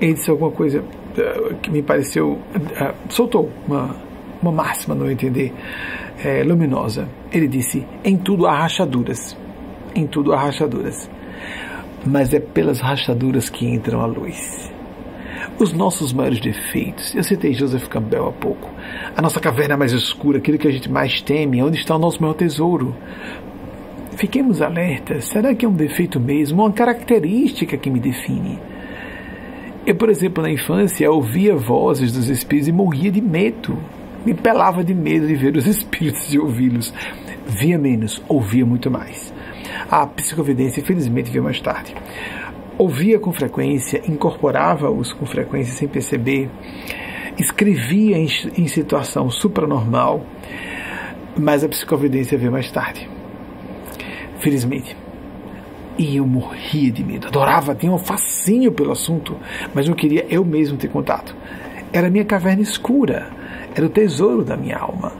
[0.00, 2.34] Ele disse alguma coisa uh, que me pareceu.
[2.34, 3.96] Uh, soltou uma,
[4.40, 7.08] uma máxima, não entender, uh, luminosa.
[7.32, 9.36] Ele disse: em tudo há rachaduras.
[9.92, 11.10] Em tudo há rachaduras.
[12.06, 14.72] Mas é pelas rachaduras que entram a luz.
[15.58, 18.70] Os nossos maiores defeitos, eu citei Joseph Campbell há pouco,
[19.16, 22.20] a nossa caverna mais escura, aquilo que a gente mais teme, onde está o nosso
[22.20, 22.94] maior tesouro.
[24.16, 25.26] Fiquemos alertas.
[25.26, 26.62] Será que é um defeito mesmo?
[26.62, 28.58] Uma característica que me define?
[29.84, 33.78] Eu, por exemplo, na infância, ouvia vozes dos espíritos e morria de medo.
[34.24, 36.94] Me pelava de medo de ver os espíritos e ouvi-los.
[37.46, 39.34] Via menos, ouvia muito mais.
[39.90, 41.94] A psicovidência, infelizmente, veio mais tarde.
[42.78, 46.48] Ouvia com frequência, incorporava-os com frequência sem perceber,
[47.38, 50.24] escrevia em, em situação supranormal,
[51.38, 53.15] mas a psicovidência veio mais tarde
[54.38, 54.96] felizmente.
[55.98, 59.36] E eu morria de medo, adorava, tinha um fascínio pelo assunto,
[59.74, 61.34] mas não queria eu mesmo ter contato.
[61.92, 63.28] Era a minha caverna escura,
[63.74, 65.12] era o tesouro da minha alma.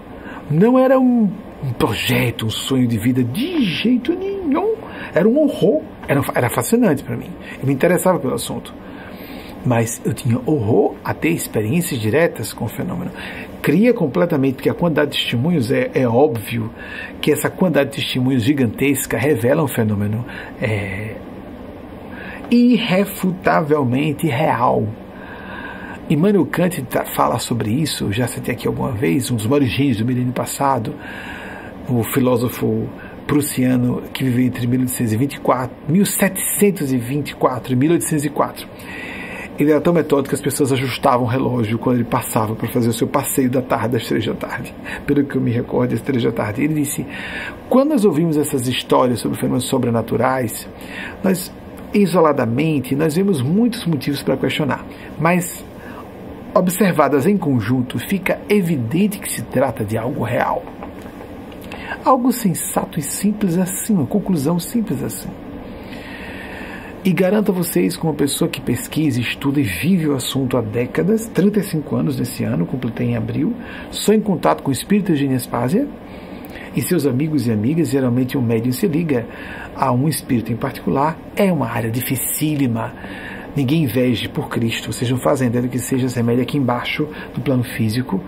[0.50, 1.30] Não era um,
[1.64, 4.74] um projeto, um sonho de vida, de jeito nenhum.
[5.14, 7.30] Era um horror, era, era fascinante para mim.
[7.58, 8.74] Eu me interessava pelo assunto.
[9.64, 13.10] Mas eu tinha horror a ter experiências diretas com o fenômeno.
[13.62, 16.70] Cria completamente, porque a quantidade de testemunhos é, é óbvio
[17.20, 20.24] que essa quantidade de testemunhos gigantesca revela um fenômeno
[20.60, 21.16] é,
[22.50, 24.86] irrefutavelmente real.
[26.08, 26.84] Immanuel Kant
[27.14, 30.94] fala sobre isso, já citei aqui alguma vez, um dos maiores gênios do milênio passado,
[31.88, 32.88] o filósofo
[33.26, 38.68] prussiano que viveu entre 1824, 1724 e 1804.
[39.58, 42.88] Ele era tão metódico que as pessoas ajustavam o relógio quando ele passava para fazer
[42.88, 44.74] o seu passeio da tarde, das três da tarde.
[45.06, 46.62] Pelo que eu me recordo, das três da tarde.
[46.62, 47.06] Ele disse:
[47.68, 50.68] quando nós ouvimos essas histórias sobre fenômenos sobrenaturais,
[51.24, 51.50] nós,
[51.94, 54.84] isoladamente, nós vemos muitos motivos para questionar.
[55.18, 55.64] Mas,
[56.54, 60.62] observadas em conjunto, fica evidente que se trata de algo real.
[62.04, 65.30] Algo sensato e simples assim, uma conclusão simples assim.
[67.06, 71.28] E garanto a vocês, como pessoa que pesquisa, estuda e vive o assunto há décadas,
[71.28, 73.54] 35 anos nesse ano, completei em abril,
[73.92, 75.86] sou em contato com espíritos de Inespásia
[76.74, 79.24] e seus amigos e amigas, geralmente um médium se liga
[79.76, 82.92] a um espírito em particular, é uma área dificílima.
[83.54, 88.20] Ninguém inveje por Cristo, seja um fazendeiro que seja remédio aqui embaixo, no plano físico,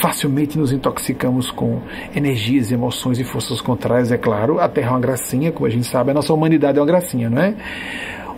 [0.00, 1.80] facilmente nos intoxicamos com
[2.14, 4.60] energias, emoções e forças contrárias, é claro.
[4.60, 7.30] A Terra é uma gracinha, como a gente sabe, a nossa humanidade é uma gracinha,
[7.30, 7.54] não é?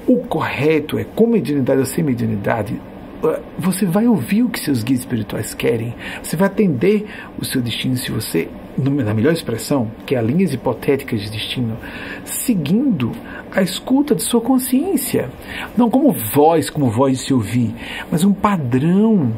[0.07, 2.81] O correto é, com mediunidade ou sem mediunidade,
[3.23, 7.07] uh, você vai ouvir o que seus guias espirituais querem, você vai atender
[7.39, 11.77] o seu destino se você, na melhor expressão, que é linhas hipotéticas de destino,
[12.25, 13.13] seguindo
[13.53, 15.29] a escuta de sua consciência.
[15.77, 17.75] Não como voz, como voz de se ouvir,
[18.11, 19.33] mas um padrão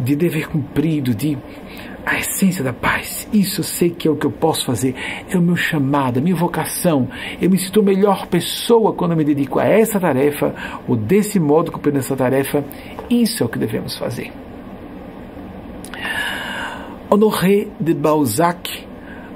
[0.00, 1.38] de dever cumprido, de
[2.06, 3.26] a essência da paz.
[3.32, 4.94] Isso eu sei que é o que eu posso fazer.
[5.28, 7.08] É o meu chamado, a minha vocação.
[7.40, 10.54] Eu me sinto melhor pessoa quando eu me dedico a essa tarefa,
[10.86, 12.64] ou desse modo cumprindo essa tarefa.
[13.08, 14.32] Isso é o que devemos fazer.
[17.08, 18.84] Honoré de Balzac,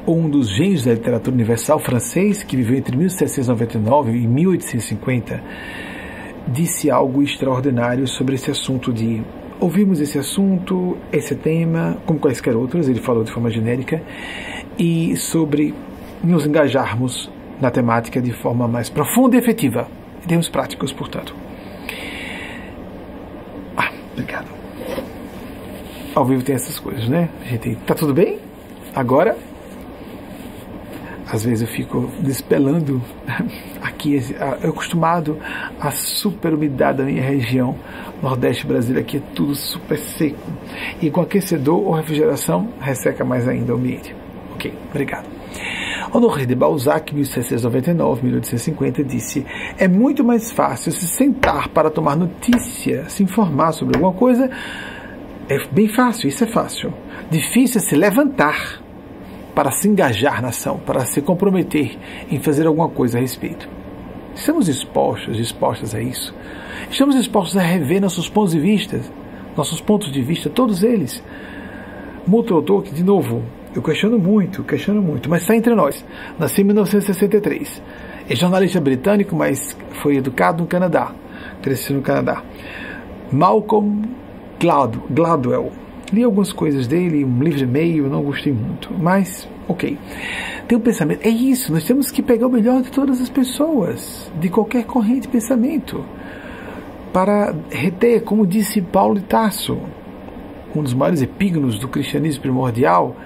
[0.07, 5.43] um dos gênios da literatura universal francês, que viveu entre 1799 e 1850,
[6.49, 9.23] disse algo extraordinário sobre esse assunto de
[9.61, 14.03] ouvimos esse assunto, esse tema, como quaisquer outros, ele falou de forma genérica,
[14.79, 15.75] e sobre
[16.23, 17.31] nos engajarmos
[17.61, 19.89] na temática de forma mais profunda e efetiva,
[20.25, 21.35] em termos práticos, portanto.
[23.77, 24.49] Ah, obrigado.
[26.15, 27.29] Ao vivo tem essas coisas, né?
[27.43, 28.39] A gente tá tudo bem?
[28.95, 29.37] Agora
[31.31, 33.03] às vezes eu fico despelando
[33.99, 34.21] aqui,
[34.63, 35.37] eu acostumado
[35.81, 37.75] à super umidade da minha região,
[38.23, 40.39] Nordeste brasileiro, aqui é tudo super seco.
[41.03, 44.15] E com aquecedor ou refrigeração, resseca mais ainda o ambiente.
[44.55, 45.29] Ok, obrigado.
[46.13, 49.45] Honoré de Balzac, 1799-1850, disse:
[49.77, 54.51] É muito mais fácil se sentar para tomar notícia, se informar sobre alguma coisa.
[55.49, 56.93] É bem fácil, isso é fácil.
[57.31, 58.83] Difícil é se levantar
[59.55, 61.97] para se engajar na ação, para se comprometer
[62.31, 63.78] em fazer alguma coisa a respeito.
[64.39, 66.33] Estamos expostos, dispostas a isso.
[66.89, 69.01] Estamos expostos a rever nossos pontos de vista,
[69.57, 71.21] nossos pontos de vista, todos eles.
[72.25, 73.43] Mútuo autor que, de novo,
[73.75, 76.05] eu questiono muito, questiono muito, mas está entre nós.
[76.39, 77.83] Nasci em 1963.
[78.31, 81.13] É jornalista britânico, mas foi educado no Canadá.
[81.61, 82.41] Cresceu no Canadá.
[83.33, 84.05] Malcolm
[84.61, 85.73] Gladwell
[86.13, 89.99] Li algumas coisas dele, um livro e meio, não gostei muito, mas ok.
[90.67, 94.33] Tem um pensamento, é isso, nós temos que pegar o melhor de todas as pessoas,
[94.41, 96.05] de qualquer corrente de pensamento,
[97.13, 99.79] para reter, como disse Paulo de Tasso,
[100.75, 103.17] um dos maiores epígonos do cristianismo primordial,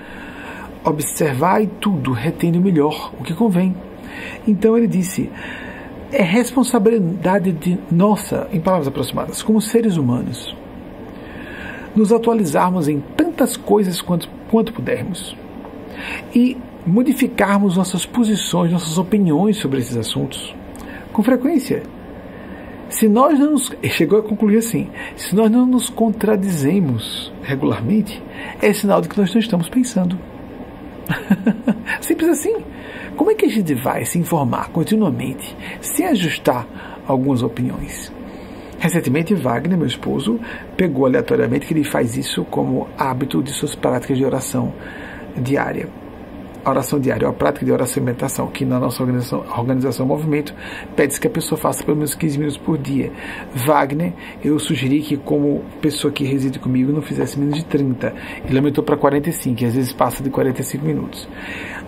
[0.84, 3.74] observar e tudo, retendo o melhor, o que convém.
[4.46, 5.30] Então ele disse:
[6.12, 10.56] é responsabilidade de nossa, em palavras aproximadas, como seres humanos,
[11.94, 15.36] nos atualizarmos em tantas coisas quanto, quanto pudermos
[16.34, 20.54] e modificarmos nossas posições, nossas opiniões sobre esses assuntos
[21.12, 21.82] com frequência.
[22.88, 23.72] Se nós não nos.
[23.90, 28.22] Chegou a concluir assim: se nós não nos contradizemos regularmente,
[28.60, 30.18] é sinal de que nós não estamos pensando.
[32.00, 32.56] Simples assim.
[33.16, 36.66] Como é que a gente vai se informar continuamente sem ajustar
[37.06, 38.12] algumas opiniões?
[38.78, 40.40] Recentemente, Wagner, meu esposo,
[40.76, 44.72] pegou aleatoriamente que ele faz isso como hábito de suas práticas de oração
[45.36, 45.88] diária.
[46.64, 50.54] Oração diária, a prática de oração e meditação, que na nossa organização, organização Movimento
[50.94, 53.10] pede-se que a pessoa faça pelo menos 15 minutos por dia.
[53.52, 54.12] Wagner,
[54.44, 58.14] eu sugeri que, como pessoa que reside comigo, não fizesse menos de 30.
[58.48, 61.28] Ele aumentou para 45, e às vezes passa de 45 minutos.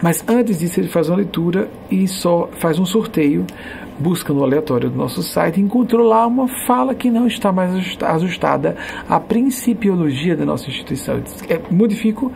[0.02, 3.46] Mas antes disso, ele faz uma leitura e só faz um sorteio
[3.98, 8.76] busca no aleatório do nosso site, encontrou lá uma fala que não está mais ajustada
[9.08, 11.22] à principiologia da nossa instituição.
[11.48, 12.32] É, modifico,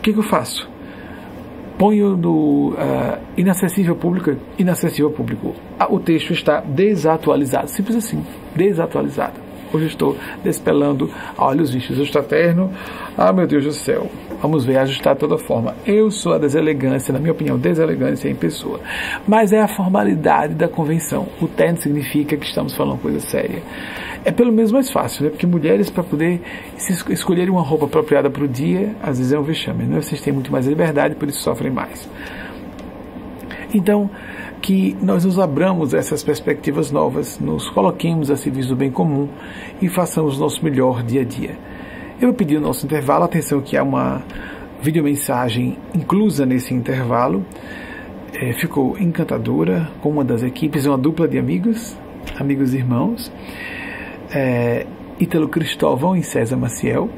[0.00, 0.66] o que, que eu faço?
[1.78, 5.54] Ponho no uh, inacessível público, inacessível público.
[5.78, 8.24] Ah, o texto está desatualizado, simples assim,
[8.56, 9.38] desatualizado.
[9.70, 11.98] Hoje estou despelando olhos vistos.
[11.98, 12.72] Extraterno,
[13.16, 14.10] ah meu Deus do céu,
[14.40, 15.74] Vamos ver, ajustar toda forma.
[15.84, 18.80] Eu sou a deselegância, na minha opinião, deselegância em pessoa.
[19.28, 21.28] Mas é a formalidade da convenção.
[21.40, 23.62] O terno significa que estamos falando coisa séria.
[24.24, 25.30] É pelo menos mais fácil, né?
[25.30, 26.40] Porque mulheres, para poder
[27.10, 29.84] escolherem uma roupa apropriada para o dia, às vezes é um vexame.
[29.84, 30.00] Né?
[30.00, 32.08] Vocês têm muito mais liberdade, por isso sofrem mais.
[33.74, 34.10] Então,
[34.60, 39.28] que nós nos abramos a essas perspectivas novas, nos coloquemos a serviço do bem comum
[39.80, 41.69] e façamos o nosso melhor dia a dia.
[42.20, 44.22] Eu vou pedir o nosso intervalo, atenção que há uma
[44.82, 47.46] videomensagem inclusa nesse intervalo.
[48.34, 51.96] É, ficou encantadora com uma das equipes, uma dupla de amigos,
[52.38, 53.32] amigos e irmãos,
[54.34, 54.86] é,
[55.18, 57.08] Ítalo Cristóvão e César Maciel.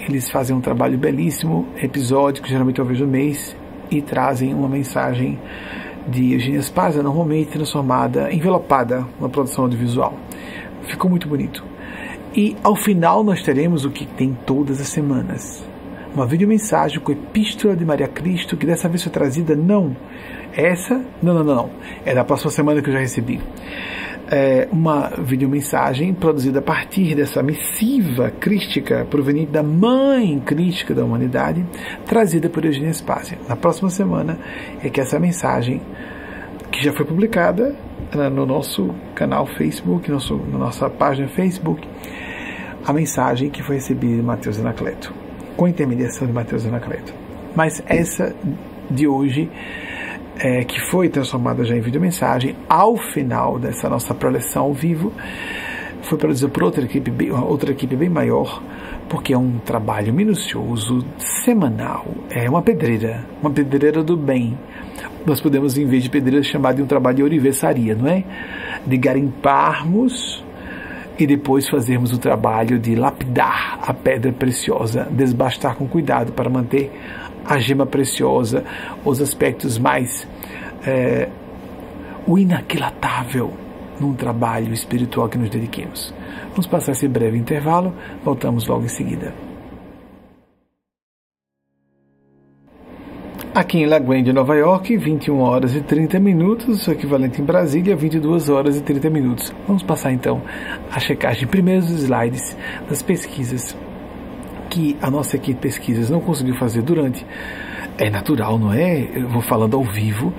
[0.00, 3.56] Eles fazem um trabalho belíssimo, episódico, geralmente uma vez no mês,
[3.88, 5.38] e trazem uma mensagem
[6.08, 10.12] de Eugênia Spazia, normalmente transformada, envelopada na produção audiovisual.
[10.88, 11.73] Ficou muito bonito.
[12.36, 15.64] E ao final nós teremos o que tem todas as semanas.
[16.12, 19.96] Uma videomensagem com a Epístola de Maria Cristo, que dessa vez foi trazida, não.
[20.52, 21.70] Essa, não, não, não.
[22.04, 23.40] É da próxima semana que eu já recebi.
[24.28, 31.64] É uma videomensagem produzida a partir dessa missiva crística proveniente da mãe crística da humanidade,
[32.04, 33.38] trazida por Eugênia Spazia.
[33.48, 34.38] Na próxima semana
[34.82, 35.80] é que essa mensagem,
[36.72, 37.76] que já foi publicada
[38.12, 41.86] né, no nosso canal Facebook, nosso, na nossa página Facebook,
[42.84, 45.12] a mensagem que foi recebida de Mateus Anacleto,
[45.56, 47.14] com intermediação de Mateus Anacleto.
[47.54, 48.34] Mas essa
[48.90, 49.50] de hoje,
[50.36, 55.12] é, que foi transformada já em videomensagem, ao final dessa nossa preleção ao vivo,
[56.02, 58.62] foi produzida por outra equipe, outra equipe bem maior,
[59.08, 64.58] porque é um trabalho minucioso, semanal, é uma pedreira, uma pedreira do bem.
[65.24, 68.24] Nós podemos, em vez de pedreira, chamar de um trabalho de orivesaria, não é?
[68.86, 70.44] De garimparmos
[71.18, 76.92] e depois fazermos o trabalho de lapidar a pedra preciosa, desbastar com cuidado para manter
[77.44, 78.64] a gema preciosa,
[79.04, 80.26] os aspectos mais.
[80.86, 81.28] É,
[82.26, 83.52] o inaquilatável
[84.00, 86.12] num trabalho espiritual que nos dediquemos.
[86.50, 87.94] Vamos passar esse breve intervalo,
[88.24, 89.53] voltamos logo em seguida.
[93.54, 97.94] Aqui em La Grande, Nova York, 21 horas e 30 minutos, o equivalente em Brasília,
[97.94, 99.54] 22 horas e 30 minutos.
[99.64, 100.42] Vamos passar então
[100.90, 102.56] a checagem primeiros slides
[102.88, 103.76] das pesquisas
[104.68, 107.24] que a nossa equipe de pesquisas não conseguiu fazer durante.
[107.96, 109.08] É natural, não é?
[109.14, 110.34] Eu vou falando ao vivo,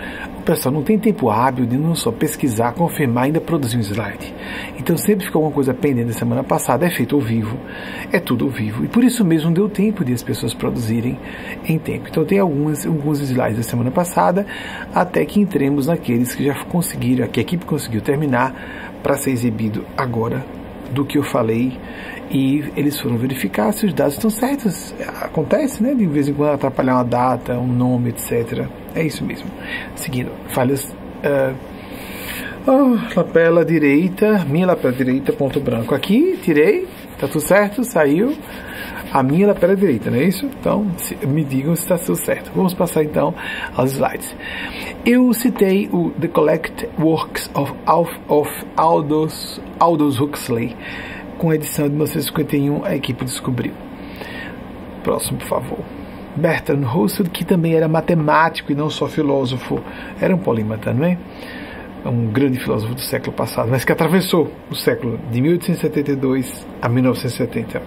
[0.46, 4.34] pessoal não tem tempo hábil de não só pesquisar, confirmar, ainda produzir um slide.
[4.78, 7.58] Então sempre fica alguma coisa pendente da semana passada, é feito ao vivo,
[8.12, 8.86] é tudo ao vivo.
[8.86, 11.18] E por isso mesmo deu tempo de as pessoas produzirem
[11.68, 12.08] em tempo.
[12.10, 14.46] Então tem algumas, alguns slides da semana passada,
[14.94, 18.54] até que entremos naqueles que já conseguiram, que a equipe conseguiu terminar
[19.02, 20.46] para ser exibido agora
[20.92, 21.78] do que eu falei
[22.30, 24.94] e eles foram verificar se os dados estão certos.
[25.22, 25.94] Acontece, né?
[25.94, 28.68] De vez em quando atrapalhar uma data, um nome, etc.
[28.96, 29.48] É isso mesmo.
[29.96, 30.96] Seguindo, falhas.
[31.24, 31.56] Uh,
[32.66, 35.94] oh, lapela direita, minha lapela direita, ponto branco.
[35.94, 36.88] Aqui, tirei,
[37.20, 38.34] tá tudo certo, saiu.
[39.12, 40.46] A minha lapela direita, não é isso?
[40.46, 42.52] Então, se, me digam se está tudo certo.
[42.56, 43.34] Vamos passar então
[43.76, 44.36] aos slides.
[45.06, 47.74] Eu citei o The Collect Works of,
[48.28, 50.76] of, Aldous, Aldous Huxley
[51.38, 53.74] com a edição de 1951, a equipe descobriu.
[55.04, 56.05] Próximo, por favor.
[56.36, 59.82] Bertrand Russell, que também era matemático e não só filósofo,
[60.20, 61.18] era um polímata, não é?
[62.06, 67.82] Um grande filósofo do século passado, mas que atravessou o século de 1872 a 1970.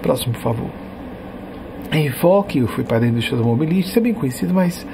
[0.00, 0.70] Próximo, por favor.
[1.92, 4.86] Enfoque, eu fui para a indústria automobilística, é bem conhecido, mas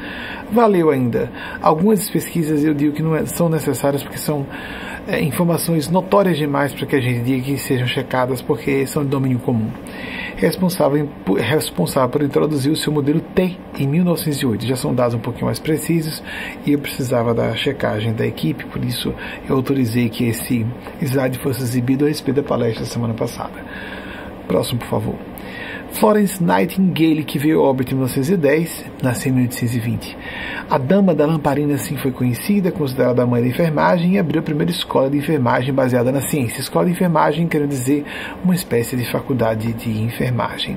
[0.51, 1.31] valeu ainda.
[1.61, 4.47] Algumas pesquisas eu digo que não é, são necessárias porque são
[5.09, 9.09] é, informações notórias demais para que a gente diga que sejam checadas, porque são de
[9.09, 9.71] domínio comum.
[10.37, 14.67] Responsável, responsável por introduzir o seu modelo T em 1908.
[14.67, 16.23] Já são dados um pouquinho mais precisos
[16.67, 19.15] e eu precisava da checagem da equipe, por isso
[19.49, 20.67] eu autorizei que esse
[21.01, 23.65] slide fosse exibido a respeito da palestra da semana passada.
[24.47, 25.28] Próximo, por favor.
[25.93, 30.17] Florence Nightingale, que veio a óbito em 1910, nasceu em 1820.
[30.71, 34.45] A dama da lamparina assim foi conhecida, considerada a mãe da enfermagem, e abriu a
[34.45, 36.61] primeira escola de enfermagem baseada na ciência.
[36.61, 38.05] Escola de enfermagem quer dizer
[38.45, 40.77] uma espécie de faculdade de enfermagem.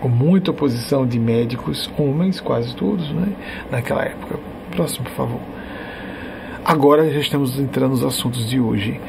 [0.00, 3.28] Com muita oposição de médicos, homens, quase todos, né,
[3.70, 4.38] naquela época.
[4.70, 5.55] Próximo, por favor.
[6.68, 9.00] Agora já estamos entrando nos assuntos de hoje.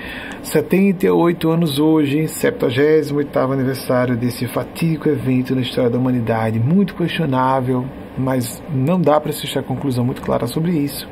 [0.43, 7.83] 78 anos hoje, 78 aniversário desse fatídico evento na história da humanidade, muito questionável,
[8.15, 11.09] mas não dá para assistir a conclusão muito clara sobre isso.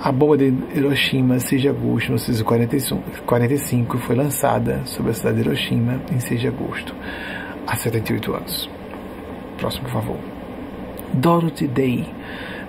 [0.00, 5.42] A bomba de Hiroshima, 6 de agosto de 1945, foi lançada sobre a cidade de
[5.42, 6.94] Hiroshima em 6 de agosto,
[7.66, 8.70] há 78 anos.
[9.58, 10.18] Próximo, por favor.
[11.12, 12.08] Dorothy Day,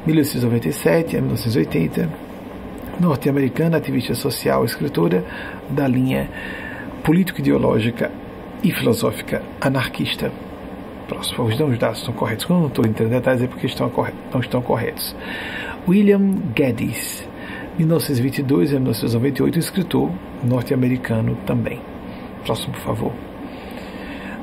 [0.06, 2.27] 1897 a 1980,
[3.00, 5.24] norte-americana, ativista social, escritora
[5.70, 6.30] da linha
[7.04, 8.12] político-ideológica
[8.64, 10.32] e filosófica anarquista.
[11.08, 12.46] Próximo, os dados estão corretos.
[12.46, 13.92] Quando não estou entrando em detalhes é porque estão,
[14.34, 15.16] não estão corretos.
[15.88, 17.28] William Geddes,
[17.78, 20.12] 1922 a 1998, escritor
[20.44, 21.80] norte-americano também.
[22.44, 23.27] Próximo, por favor.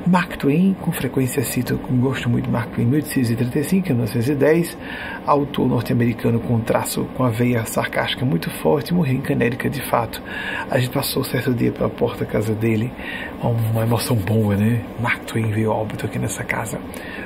[0.07, 4.77] Mark Twain, com frequência cito, gosto muito Mark Twain, 1835 a 1910,
[5.25, 10.21] autor norte-americano com traço com a veia sarcástica muito forte, morreu em Canérica de fato.
[10.69, 12.93] A gente passou certo dia pela porta da casa dele,
[13.41, 14.85] uma emoção boa, né?
[14.99, 16.79] Mark Twain veio óbito aqui nessa casa.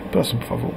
[0.09, 0.71] Próximo, por favor.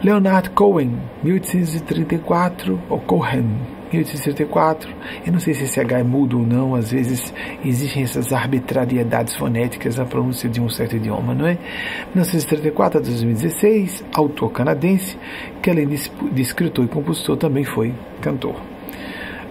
[0.00, 3.56] Leonard Cohen, 1834, ou Cohen,
[3.92, 4.90] 1834.
[5.26, 7.32] Eu não sei se esse H é mudo ou não, às vezes
[7.64, 11.58] existem essas arbitrariedades fonéticas na pronúncia de um certo idioma, não é?
[12.14, 15.18] 1934 a 2016, autor canadense,
[15.62, 18.56] que além de escritor e compositor também foi cantor.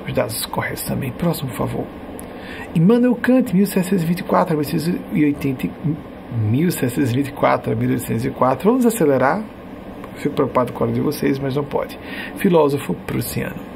[0.08, 1.12] Os dados corretos também.
[1.12, 1.86] Próximo, por favor.
[2.74, 5.70] Immanuel Kant, 1724 a 1880.
[6.50, 8.70] 1724 a 1804.
[8.70, 9.44] Vamos acelerar
[10.16, 11.98] Fico preocupado com a hora de vocês, mas não pode.
[12.38, 13.71] Filósofo prussiano.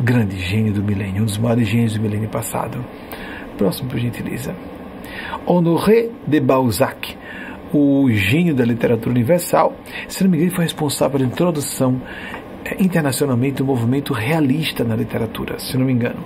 [0.00, 2.84] Grande gênio do milênio, um dos maiores gênios do milênio passado.
[3.56, 4.54] Próximo, por gentileza.
[5.44, 7.16] Honoré de Balzac,
[7.72, 9.74] o gênio da literatura universal.
[10.06, 12.00] Se não me engano, foi responsável pela introdução
[12.64, 16.22] eh, internacionalmente do movimento realista na literatura, se não me engano.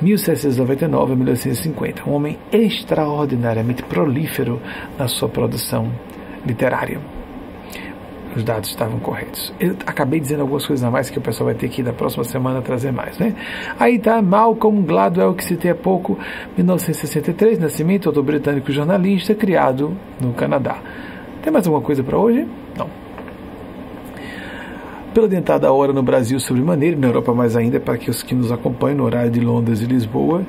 [0.00, 2.08] 1799 a 1950.
[2.08, 4.62] Um homem extraordinariamente prolífero
[4.96, 5.90] na sua produção
[6.46, 7.00] literária
[8.36, 9.52] os dados estavam corretos.
[9.58, 11.92] Eu acabei dizendo algumas coisas a mais que o pessoal vai ter que ir na
[11.92, 13.34] próxima semana trazer mais, né?
[13.78, 16.18] Aí tá Malcolm Gladwell, que citei há pouco,
[16.56, 20.78] 1963, nascimento, autor britânico jornalista, criado no Canadá.
[21.42, 22.46] Tem mais alguma coisa para hoje?
[22.76, 22.88] Não.
[25.12, 28.34] Pela dentada hora no Brasil sobre maneira, na Europa mais ainda, para que os que
[28.34, 30.44] nos acompanham no horário de Londres e Lisboa,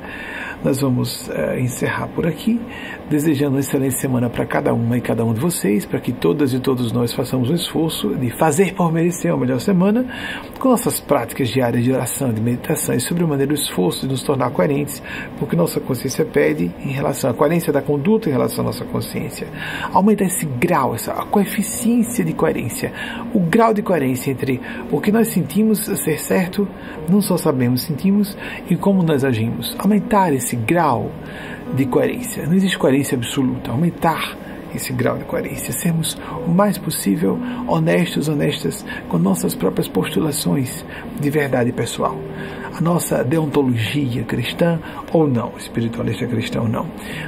[0.64, 2.62] nós vamos é, encerrar por aqui,
[3.12, 6.54] desejando uma excelente semana para cada uma e cada um de vocês, para que todas
[6.54, 10.06] e todos nós façamos um esforço de fazer por merecer uma melhor semana,
[10.58, 14.24] com nossas práticas diárias de oração, de meditação e, sobre maneira, o esforço de nos
[14.24, 15.04] tornar coerentes
[15.38, 18.68] com o que nossa consciência pede em relação à coerência da conduta em relação à
[18.68, 19.46] nossa consciência.
[19.92, 22.94] Aumentar esse grau, essa coeficiência de coerência,
[23.34, 26.66] o grau de coerência entre o que nós sentimos ser certo,
[27.10, 28.38] não só sabemos, sentimos,
[28.70, 29.76] e como nós agimos.
[29.78, 31.12] Aumentar esse grau
[31.76, 32.46] de coerência.
[32.46, 33.72] Não existe coerência absoluta.
[33.72, 34.38] Aumentar
[34.76, 40.86] esse grau de coerência, sermos o mais possível honestos, honestas com nossas próprias postulações
[41.20, 42.18] de verdade pessoal.
[42.74, 44.80] A nossa deontologia cristã
[45.12, 46.88] ou não, espiritualista cristã ou não,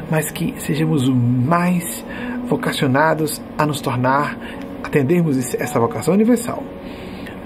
[0.09, 2.05] mas que sejamos o mais
[2.47, 4.37] vocacionados a nos tornar,
[4.83, 6.63] atendermos essa vocação universal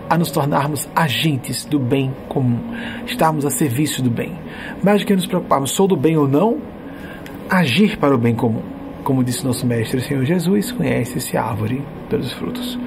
[0.10, 2.60] a nos tornarmos agentes do bem comum,
[3.06, 4.40] estarmos a serviço do bem.
[4.82, 6.62] Mais do que nos preocuparmos, sou do bem ou não,
[7.50, 8.62] agir para o bem comum.
[9.04, 12.78] Como disse nosso Mestre Senhor Jesus, conhece-se a árvore pelos frutos.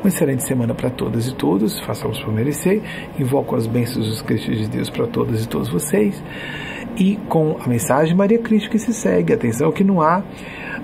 [0.00, 2.82] Uma excelente semana para todas e todos, façamos por merecer.
[3.18, 6.20] Invoco as bênçãos dos Cristos de Deus para todas e todos vocês.
[6.96, 10.22] E com a mensagem de Maria Cristo que se segue, atenção que não há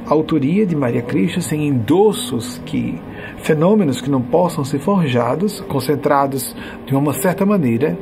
[0.06, 3.00] autoria de Maria Cristo sem endossos que
[3.38, 6.54] fenômenos que não possam ser forjados, concentrados
[6.86, 7.98] de uma certa maneira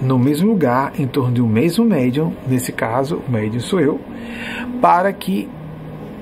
[0.00, 4.00] no mesmo lugar, em torno de um mesmo médium, nesse caso, o médium sou eu,
[4.80, 5.48] para que,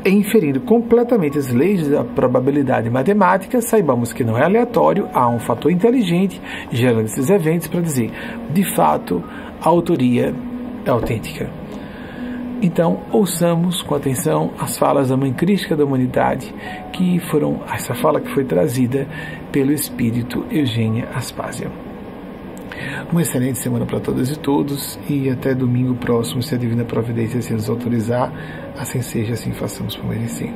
[0.04, 5.70] inferindo completamente as leis da probabilidade matemática, saibamos que não é aleatório, há um fator
[5.70, 8.10] inteligente gerando esses eventos para dizer,
[8.50, 9.22] de fato,
[9.60, 10.34] a autoria
[10.84, 11.50] é autêntica.
[12.62, 16.54] Então, ouçamos com atenção as falas da Mãe Crística da Humanidade,
[16.90, 19.06] que foram essa fala que foi trazida
[19.52, 21.85] pelo Espírito Eugênia Aspásia.
[23.10, 27.40] Uma excelente semana para todas e todos e até domingo próximo, se a Divina Providência
[27.40, 28.32] se nos autorizar,
[28.76, 30.52] assim seja, assim façamos por merecer.